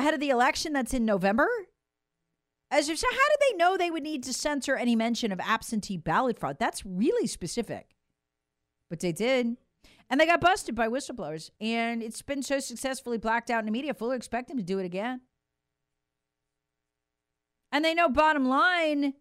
ahead 0.00 0.14
of 0.14 0.20
the 0.20 0.30
election 0.30 0.72
that's 0.72 0.94
in 0.94 1.04
november 1.04 1.48
as 2.70 2.88
if 2.88 2.98
so 2.98 3.06
how 3.10 3.16
did 3.16 3.38
they 3.40 3.56
know 3.56 3.76
they 3.76 3.90
would 3.90 4.02
need 4.02 4.22
to 4.22 4.32
censor 4.32 4.76
any 4.76 4.96
mention 4.96 5.32
of 5.32 5.40
absentee 5.40 5.96
ballot 5.96 6.38
fraud 6.38 6.56
that's 6.58 6.84
really 6.84 7.26
specific 7.26 7.94
but 8.88 9.00
they 9.00 9.12
did 9.12 9.56
and 10.10 10.20
they 10.20 10.26
got 10.26 10.40
busted 10.40 10.74
by 10.74 10.88
whistleblowers. 10.88 11.50
And 11.60 12.02
it's 12.02 12.20
been 12.20 12.42
so 12.42 12.58
successfully 12.58 13.16
blacked 13.16 13.48
out 13.48 13.60
in 13.60 13.66
the 13.66 13.70
media, 13.70 13.94
fully 13.94 14.16
expect 14.16 14.48
them 14.48 14.56
to 14.56 14.62
do 14.62 14.80
it 14.80 14.84
again. 14.84 15.20
And 17.70 17.84
they 17.84 17.94
know, 17.94 18.08
bottom 18.08 18.48
line, 18.48 19.14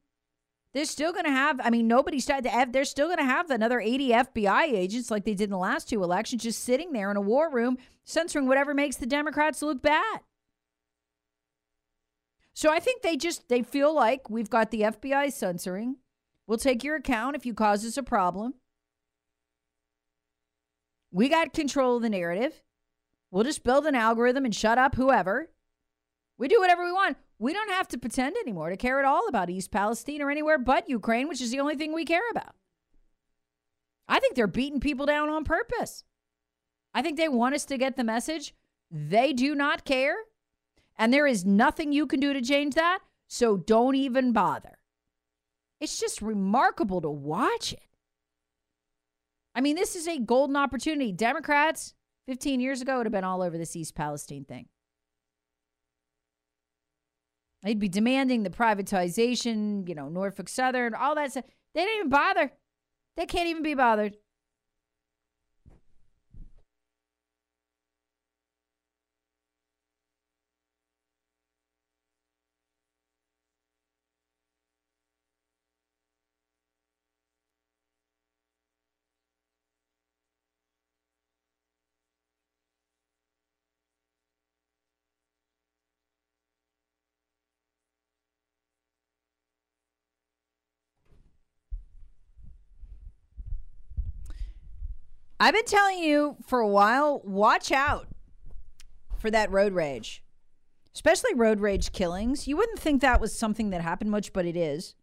they're 0.73 0.85
still 0.85 1.13
going 1.13 1.25
to 1.25 1.31
have, 1.31 1.61
I 1.63 1.69
mean, 1.69 1.87
nobody 1.87 2.19
started 2.19 2.45
to 2.45 2.49
have, 2.49 2.73
they're 2.73 2.85
still 2.85 3.05
going 3.05 3.19
to 3.19 3.23
have 3.23 3.51
another 3.51 3.79
80 3.79 4.09
FBI 4.09 4.63
agents 4.63 5.11
like 5.11 5.25
they 5.25 5.35
did 5.35 5.45
in 5.45 5.49
the 5.51 5.57
last 5.57 5.87
two 5.87 6.03
elections, 6.03 6.41
just 6.41 6.63
sitting 6.63 6.91
there 6.91 7.11
in 7.11 7.17
a 7.17 7.21
war 7.21 7.51
room, 7.51 7.77
censoring 8.03 8.47
whatever 8.47 8.73
makes 8.73 8.95
the 8.95 9.05
Democrats 9.05 9.61
look 9.61 9.83
bad. 9.83 10.21
So 12.59 12.69
I 12.69 12.81
think 12.81 13.03
they 13.03 13.15
just, 13.15 13.47
they 13.47 13.61
feel 13.61 13.95
like 13.95 14.29
we've 14.29 14.49
got 14.49 14.69
the 14.69 14.81
FBI 14.81 15.31
censoring. 15.31 15.95
We'll 16.45 16.57
take 16.57 16.83
your 16.83 16.97
account 16.97 17.37
if 17.37 17.45
you 17.45 17.53
cause 17.53 17.85
us 17.85 17.95
a 17.95 18.03
problem. 18.03 18.55
We 21.09 21.29
got 21.29 21.53
control 21.53 21.95
of 21.95 22.01
the 22.01 22.09
narrative. 22.09 22.61
We'll 23.31 23.45
just 23.45 23.63
build 23.63 23.85
an 23.85 23.95
algorithm 23.95 24.43
and 24.43 24.53
shut 24.53 24.77
up 24.77 24.95
whoever. 24.95 25.51
We 26.37 26.49
do 26.49 26.59
whatever 26.59 26.83
we 26.83 26.91
want. 26.91 27.15
We 27.37 27.53
don't 27.53 27.71
have 27.71 27.87
to 27.87 27.97
pretend 27.97 28.35
anymore 28.35 28.71
to 28.71 28.75
care 28.75 28.99
at 28.99 29.05
all 29.05 29.29
about 29.29 29.49
East 29.49 29.71
Palestine 29.71 30.21
or 30.21 30.29
anywhere 30.29 30.57
but 30.57 30.89
Ukraine, 30.89 31.29
which 31.29 31.39
is 31.39 31.51
the 31.51 31.61
only 31.61 31.77
thing 31.77 31.93
we 31.93 32.03
care 32.03 32.29
about. 32.29 32.55
I 34.09 34.19
think 34.19 34.35
they're 34.35 34.47
beating 34.47 34.81
people 34.81 35.05
down 35.05 35.29
on 35.29 35.45
purpose. 35.45 36.03
I 36.93 37.03
think 37.03 37.15
they 37.15 37.29
want 37.29 37.55
us 37.55 37.63
to 37.63 37.77
get 37.77 37.95
the 37.95 38.03
message. 38.03 38.53
They 38.91 39.31
do 39.31 39.55
not 39.55 39.85
care. 39.85 40.17
And 40.99 41.13
there 41.13 41.25
is 41.25 41.45
nothing 41.45 41.93
you 41.93 42.05
can 42.05 42.19
do 42.19 42.33
to 42.33 42.41
change 42.41 42.75
that. 42.75 42.99
So 43.29 43.55
don't 43.55 43.95
even 43.95 44.33
bother. 44.33 44.77
It's 45.79 45.97
just 45.99 46.21
remarkable 46.21 46.99
to 47.01 47.09
watch 47.09 47.71
it. 47.71 47.79
I 49.55 49.62
mean, 49.62 49.75
this 49.75 49.95
is 49.95 50.07
a 50.07 50.19
golden 50.19 50.57
opportunity. 50.57 51.13
Democrats 51.13 51.93
15 52.27 52.59
years 52.59 52.81
ago 52.81 52.97
would 52.97 53.05
have 53.05 53.13
been 53.13 53.23
all 53.23 53.41
over 53.41 53.57
this 53.57 53.75
East 53.75 53.95
Palestine 53.95 54.43
thing. 54.43 54.67
They'd 57.63 57.79
be 57.79 57.89
demanding 57.89 58.43
the 58.43 58.49
privatization, 58.49 59.88
you 59.88 59.95
know, 59.95 60.09
Norfolk 60.09 60.49
Southern, 60.49 60.93
all 60.93 61.15
that 61.15 61.31
stuff. 61.31 61.45
They 61.73 61.81
didn't 61.81 61.97
even 61.97 62.09
bother. 62.09 62.51
They 63.17 63.25
can't 63.25 63.47
even 63.47 63.63
be 63.63 63.73
bothered. 63.73 64.15
I've 95.39 95.54
been 95.54 95.65
telling 95.65 95.99
you 95.99 96.36
for 96.45 96.60
a 96.60 96.67
while, 96.67 97.21
watch 97.23 97.71
out 97.71 98.08
for 99.17 99.32
that 99.32 99.52
road 99.52 99.73
rage, 99.73 100.21
especially 100.93 101.34
road 101.34 101.62
rage 101.62 101.93
killings. 101.93 102.47
You 102.47 102.58
wouldn't 102.58 102.80
think 102.80 103.02
that 103.02 103.21
was 103.21 103.38
something 103.38 103.69
that 103.69 103.82
happened 103.82 104.12
much, 104.12 104.34
but 104.34 104.45
it 104.45 104.58
is. 104.58 104.95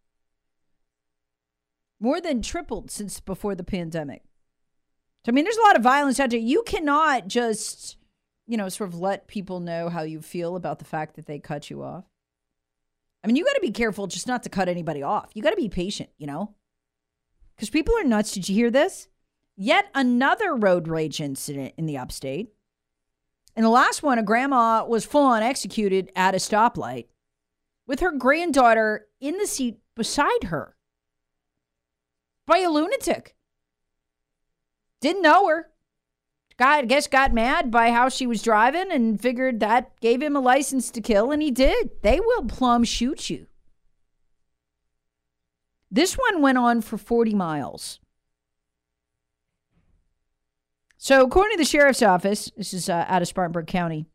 More 1.98 2.20
than 2.20 2.42
tripled 2.42 2.90
since 2.90 3.18
before 3.20 3.54
the 3.54 3.64
pandemic. 3.64 4.22
So, 5.24 5.32
I 5.32 5.34
mean, 5.34 5.44
there's 5.44 5.56
a 5.56 5.62
lot 5.62 5.76
of 5.76 5.82
violence 5.82 6.20
out 6.20 6.30
there. 6.30 6.38
You 6.38 6.62
cannot 6.66 7.28
just, 7.28 7.96
you 8.46 8.58
know, 8.58 8.68
sort 8.68 8.90
of 8.90 9.00
let 9.00 9.28
people 9.28 9.60
know 9.60 9.88
how 9.88 10.02
you 10.02 10.20
feel 10.20 10.54
about 10.54 10.78
the 10.78 10.84
fact 10.84 11.16
that 11.16 11.26
they 11.26 11.38
cut 11.38 11.70
you 11.70 11.82
off. 11.82 12.04
I 13.24 13.26
mean, 13.26 13.36
you 13.36 13.44
got 13.44 13.54
to 13.54 13.60
be 13.60 13.72
careful 13.72 14.06
just 14.06 14.28
not 14.28 14.42
to 14.42 14.50
cut 14.50 14.68
anybody 14.68 15.02
off. 15.02 15.30
You 15.32 15.42
got 15.42 15.50
to 15.50 15.56
be 15.56 15.70
patient, 15.70 16.10
you 16.18 16.26
know? 16.26 16.54
Because 17.56 17.70
people 17.70 17.94
are 17.96 18.04
nuts. 18.04 18.32
Did 18.32 18.48
you 18.48 18.54
hear 18.54 18.70
this? 18.70 19.08
Yet 19.56 19.86
another 19.94 20.54
road 20.54 20.86
rage 20.86 21.20
incident 21.20 21.74
in 21.78 21.86
the 21.86 21.96
upstate. 21.96 22.52
In 23.56 23.62
the 23.62 23.70
last 23.70 24.02
one, 24.02 24.18
a 24.18 24.22
grandma 24.22 24.84
was 24.84 25.06
full 25.06 25.24
on 25.24 25.42
executed 25.42 26.12
at 26.14 26.34
a 26.34 26.38
stoplight 26.38 27.06
with 27.86 28.00
her 28.00 28.12
granddaughter 28.12 29.06
in 29.18 29.38
the 29.38 29.46
seat 29.46 29.78
beside 29.94 30.44
her 30.44 30.76
by 32.46 32.58
a 32.58 32.68
lunatic. 32.68 33.34
Didn't 35.00 35.22
know 35.22 35.48
her. 35.48 35.70
Guy, 36.58 36.78
I 36.78 36.84
guess, 36.84 37.06
got 37.06 37.34
mad 37.34 37.70
by 37.70 37.90
how 37.90 38.08
she 38.08 38.26
was 38.26 38.42
driving 38.42 38.90
and 38.90 39.20
figured 39.20 39.60
that 39.60 39.98
gave 40.00 40.22
him 40.22 40.36
a 40.36 40.40
license 40.40 40.90
to 40.90 41.02
kill, 41.02 41.30
and 41.30 41.42
he 41.42 41.50
did. 41.50 41.90
They 42.02 42.18
will 42.18 42.44
plumb 42.44 42.84
shoot 42.84 43.28
you. 43.28 43.46
This 45.90 46.14
one 46.14 46.40
went 46.40 46.58
on 46.58 46.80
for 46.80 46.96
40 46.96 47.34
miles. 47.34 48.00
So, 51.06 51.22
according 51.22 51.52
to 51.52 51.58
the 51.58 51.64
sheriff's 51.64 52.02
office, 52.02 52.50
this 52.56 52.74
is 52.74 52.88
uh, 52.88 53.04
out 53.06 53.22
of 53.22 53.28
Spartanburg 53.28 53.68
County, 53.68 54.06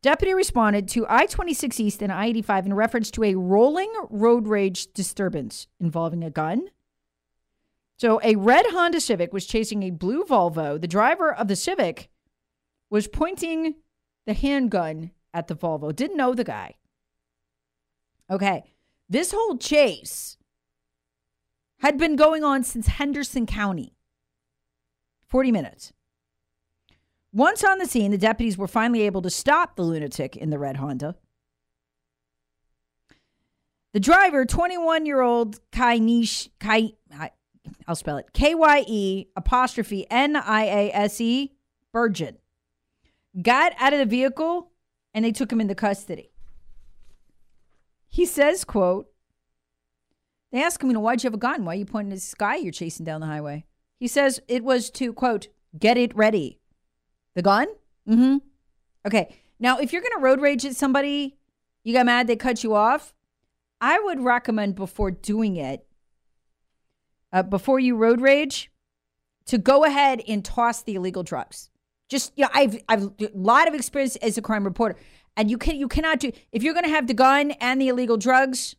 deputy 0.00 0.32
responded 0.32 0.88
to 0.88 1.04
I 1.06 1.26
26 1.26 1.78
East 1.78 2.00
and 2.00 2.10
I 2.10 2.24
85 2.24 2.64
in 2.64 2.72
reference 2.72 3.10
to 3.10 3.24
a 3.24 3.34
rolling 3.34 3.92
road 4.08 4.48
rage 4.48 4.94
disturbance 4.94 5.66
involving 5.78 6.24
a 6.24 6.30
gun. 6.30 6.68
So, 7.98 8.18
a 8.24 8.36
red 8.36 8.64
Honda 8.70 8.98
Civic 8.98 9.34
was 9.34 9.44
chasing 9.44 9.82
a 9.82 9.90
blue 9.90 10.24
Volvo. 10.24 10.80
The 10.80 10.88
driver 10.88 11.34
of 11.34 11.48
the 11.48 11.54
Civic 11.54 12.08
was 12.88 13.06
pointing 13.06 13.74
the 14.24 14.32
handgun 14.32 15.10
at 15.34 15.48
the 15.48 15.54
Volvo, 15.54 15.94
didn't 15.94 16.16
know 16.16 16.32
the 16.32 16.44
guy. 16.44 16.76
Okay, 18.30 18.64
this 19.06 19.32
whole 19.32 19.58
chase 19.58 20.38
had 21.80 21.98
been 21.98 22.16
going 22.16 22.42
on 22.42 22.64
since 22.64 22.86
Henderson 22.86 23.44
County 23.44 23.98
40 25.30 25.52
minutes. 25.52 25.92
Once 27.32 27.62
on 27.62 27.78
the 27.78 27.86
scene, 27.86 28.10
the 28.10 28.18
deputies 28.18 28.58
were 28.58 28.66
finally 28.66 29.02
able 29.02 29.22
to 29.22 29.30
stop 29.30 29.76
the 29.76 29.82
lunatic 29.82 30.36
in 30.36 30.50
the 30.50 30.58
red 30.58 30.76
Honda. 30.76 31.14
The 33.92 34.00
driver, 34.00 34.44
21 34.44 35.06
year 35.06 35.20
old 35.20 35.60
Kynish, 35.70 36.48
Kai, 36.58 36.92
I'll 37.86 37.94
spell 37.94 38.18
it 38.18 38.32
K 38.32 38.54
Y 38.54 38.84
E 38.86 39.26
apostrophe 39.36 40.06
N 40.10 40.36
I 40.36 40.64
A 40.64 40.92
S 40.92 41.20
E, 41.20 41.52
Burgeon, 41.92 42.38
got 43.40 43.72
out 43.78 43.92
of 43.92 43.98
the 44.00 44.06
vehicle 44.06 44.70
and 45.14 45.24
they 45.24 45.32
took 45.32 45.52
him 45.52 45.60
into 45.60 45.74
custody. 45.74 46.30
He 48.08 48.26
says, 48.26 48.64
quote, 48.64 49.08
they 50.50 50.62
asked 50.62 50.82
him, 50.82 50.88
you 50.88 50.94
know, 50.94 51.00
why'd 51.00 51.22
you 51.22 51.28
have 51.28 51.34
a 51.34 51.38
gun? 51.38 51.64
Why 51.64 51.74
are 51.74 51.76
you 51.76 51.86
pointing 51.86 52.12
at 52.12 52.16
the 52.16 52.20
sky 52.20 52.56
you're 52.56 52.72
chasing 52.72 53.06
down 53.06 53.20
the 53.20 53.28
highway? 53.28 53.64
He 54.00 54.08
says 54.08 54.40
it 54.48 54.64
was 54.64 54.90
to, 54.92 55.12
quote, 55.12 55.48
get 55.78 55.96
it 55.96 56.16
ready. 56.16 56.58
The 57.34 57.42
gun? 57.42 57.68
Mm-hmm. 58.08 58.38
Okay. 59.06 59.36
Now, 59.60 59.78
if 59.78 59.92
you're 59.92 60.02
going 60.02 60.16
to 60.16 60.22
road 60.22 60.40
rage 60.40 60.64
at 60.64 60.74
somebody, 60.74 61.36
you 61.84 61.92
got 61.92 62.06
mad, 62.06 62.26
they 62.26 62.34
cut 62.34 62.64
you 62.64 62.74
off, 62.74 63.14
I 63.80 64.00
would 64.00 64.20
recommend 64.20 64.74
before 64.74 65.10
doing 65.10 65.56
it, 65.56 65.86
uh, 67.32 67.42
before 67.42 67.78
you 67.78 67.94
road 67.94 68.20
rage, 68.20 68.70
to 69.46 69.58
go 69.58 69.84
ahead 69.84 70.22
and 70.26 70.44
toss 70.44 70.82
the 70.82 70.94
illegal 70.94 71.22
drugs. 71.22 71.70
Just, 72.08 72.32
you 72.36 72.44
know, 72.44 72.50
I've, 72.52 72.82
I've 72.88 73.02
a 73.20 73.30
lot 73.34 73.68
of 73.68 73.74
experience 73.74 74.16
as 74.16 74.38
a 74.38 74.42
crime 74.42 74.64
reporter. 74.64 74.98
And 75.36 75.50
you 75.50 75.58
can 75.58 75.76
you 75.76 75.88
cannot 75.88 76.18
do 76.18 76.32
if 76.52 76.62
you're 76.62 76.74
going 76.74 76.84
to 76.84 76.90
have 76.90 77.06
the 77.06 77.14
gun 77.14 77.52
and 77.52 77.80
the 77.80 77.88
illegal 77.88 78.16
drugs, 78.16 78.74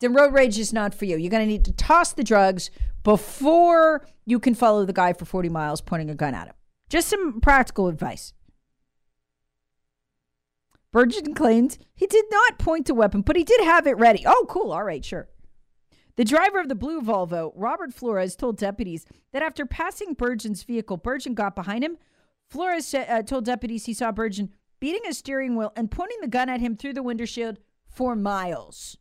then 0.00 0.14
road 0.14 0.32
rage 0.32 0.58
is 0.58 0.72
not 0.72 0.94
for 0.94 1.04
you. 1.04 1.16
You're 1.16 1.30
going 1.30 1.46
to 1.46 1.46
need 1.46 1.64
to 1.66 1.72
toss 1.72 2.12
the 2.12 2.24
drugs 2.24 2.70
before 3.02 4.06
you 4.26 4.38
can 4.38 4.54
follow 4.54 4.84
the 4.84 4.92
guy 4.92 5.12
for 5.12 5.24
40 5.24 5.48
miles 5.48 5.80
pointing 5.80 6.10
a 6.10 6.14
gun 6.14 6.34
at 6.34 6.48
him. 6.48 6.54
Just 6.88 7.08
some 7.08 7.40
practical 7.40 7.86
advice. 7.86 8.32
Burgeon 10.92 11.34
claimed 11.34 11.78
he 11.94 12.06
did 12.06 12.24
not 12.30 12.58
point 12.58 12.90
a 12.90 12.94
weapon, 12.94 13.20
but 13.20 13.36
he 13.36 13.44
did 13.44 13.62
have 13.62 13.86
it 13.86 13.96
ready. 13.96 14.24
Oh, 14.26 14.46
cool. 14.48 14.72
All 14.72 14.82
right, 14.82 15.04
sure. 15.04 15.28
The 16.16 16.24
driver 16.24 16.58
of 16.58 16.68
the 16.68 16.74
blue 16.74 17.00
Volvo, 17.00 17.52
Robert 17.54 17.94
Flores, 17.94 18.34
told 18.34 18.58
deputies 18.58 19.06
that 19.32 19.42
after 19.42 19.64
passing 19.64 20.14
Burgeon's 20.14 20.64
vehicle, 20.64 20.96
Burgeon 20.96 21.34
got 21.34 21.54
behind 21.54 21.84
him. 21.84 21.96
Flores 22.48 22.92
uh, 22.92 23.22
told 23.22 23.44
deputies 23.44 23.86
he 23.86 23.94
saw 23.94 24.10
Burgeon 24.10 24.50
beating 24.80 25.06
a 25.08 25.14
steering 25.14 25.54
wheel 25.54 25.72
and 25.76 25.90
pointing 25.90 26.18
the 26.20 26.26
gun 26.26 26.48
at 26.48 26.60
him 26.60 26.76
through 26.76 26.94
the 26.94 27.02
windshield 27.02 27.58
for 27.86 28.16
miles. 28.16 28.96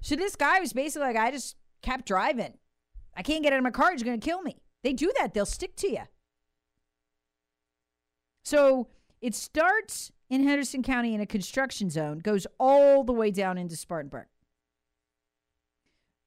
So 0.00 0.16
this 0.16 0.36
guy 0.36 0.60
was 0.60 0.72
basically 0.72 1.08
like, 1.08 1.16
I 1.16 1.30
just 1.30 1.56
kept 1.82 2.06
driving. 2.06 2.54
I 3.16 3.22
can't 3.22 3.42
get 3.42 3.52
out 3.52 3.58
of 3.58 3.64
my 3.64 3.70
car. 3.70 3.92
He's 3.92 4.02
going 4.02 4.18
to 4.18 4.24
kill 4.24 4.42
me. 4.42 4.56
They 4.82 4.92
do 4.92 5.12
that, 5.18 5.34
they'll 5.34 5.46
stick 5.46 5.76
to 5.76 5.90
you. 5.90 6.02
So 8.44 8.88
it 9.20 9.34
starts 9.34 10.10
in 10.30 10.44
Henderson 10.44 10.82
County 10.82 11.14
in 11.14 11.20
a 11.20 11.26
construction 11.26 11.90
zone, 11.90 12.18
goes 12.18 12.46
all 12.58 13.04
the 13.04 13.12
way 13.12 13.30
down 13.30 13.58
into 13.58 13.76
Spartanburg. 13.76 14.26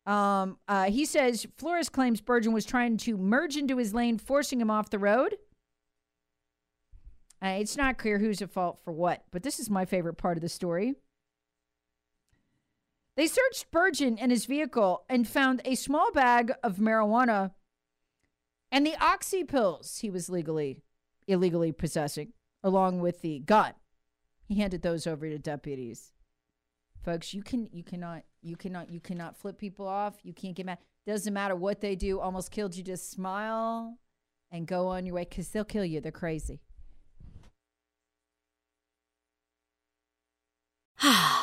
Um, 0.06 0.58
uh, 0.68 0.92
he 0.92 1.06
says 1.06 1.48
Flores 1.58 1.90
claims 1.90 2.22
Burgeon 2.22 2.54
was 2.54 2.66
trying 2.66 2.98
to 2.98 3.18
merge 3.18 3.56
into 3.56 3.78
his 3.78 3.94
lane, 3.94 4.18
forcing 4.18 4.60
him 4.60 4.70
off 4.70 4.90
the 4.90 5.00
road. 5.00 5.38
Uh, 7.42 7.58
it's 7.60 7.78
not 7.78 7.98
clear 7.98 8.20
who's 8.20 8.42
at 8.42 8.52
fault 8.52 8.80
for 8.84 8.92
what, 8.92 9.24
but 9.32 9.44
this 9.44 9.60
is 9.60 9.70
my 9.70 9.86
favorite 9.86 10.16
part 10.16 10.38
of 10.38 10.42
the 10.42 10.50
story. 10.50 10.96
They 13.16 13.28
searched 13.28 13.72
Burgeon 13.72 14.18
and 14.18 14.32
his 14.32 14.46
vehicle 14.46 15.04
and 15.08 15.28
found 15.28 15.62
a 15.66 15.76
small 15.76 16.12
bag 16.12 16.54
of 16.64 16.78
marijuana 16.78 17.52
and 18.74 18.88
the 18.88 18.96
oxy 19.00 19.44
pills 19.44 20.00
he 20.00 20.10
was 20.10 20.30
legally 20.30 20.82
illegally 21.28 21.72
possessing, 21.72 22.34
along 22.64 23.00
with 23.00 23.22
the 23.22 23.40
gun. 23.40 23.74
He 24.46 24.56
handed 24.56 24.82
those 24.82 25.06
over 25.06 25.30
to 25.30 25.38
deputies. 25.38 26.12
Folks, 27.04 27.36
you 27.36 27.44
can 27.44 27.70
you 27.72 27.84
cannot 27.84 28.24
you 28.42 28.56
cannot 28.56 28.90
you 28.90 29.00
cannot 29.00 29.38
flip 29.38 29.60
people 29.60 29.88
off. 29.88 30.16
You 30.24 30.34
can't 30.34 30.56
get 30.56 30.66
mad. 30.66 30.80
Doesn't 31.06 31.34
matter 31.34 31.56
what 31.56 31.82
they 31.82 31.96
do. 31.96 32.20
Almost 32.20 32.50
killed 32.50 32.76
you. 32.76 32.84
Just 32.84 33.12
smile 33.12 34.00
and 34.52 34.66
go 34.66 34.88
on 34.88 35.06
your 35.06 35.16
way 35.16 35.28
because 35.30 35.50
they'll 35.50 35.64
kill 35.64 35.86
you. 35.86 36.02
They're 36.02 36.12
crazy. 36.12 36.60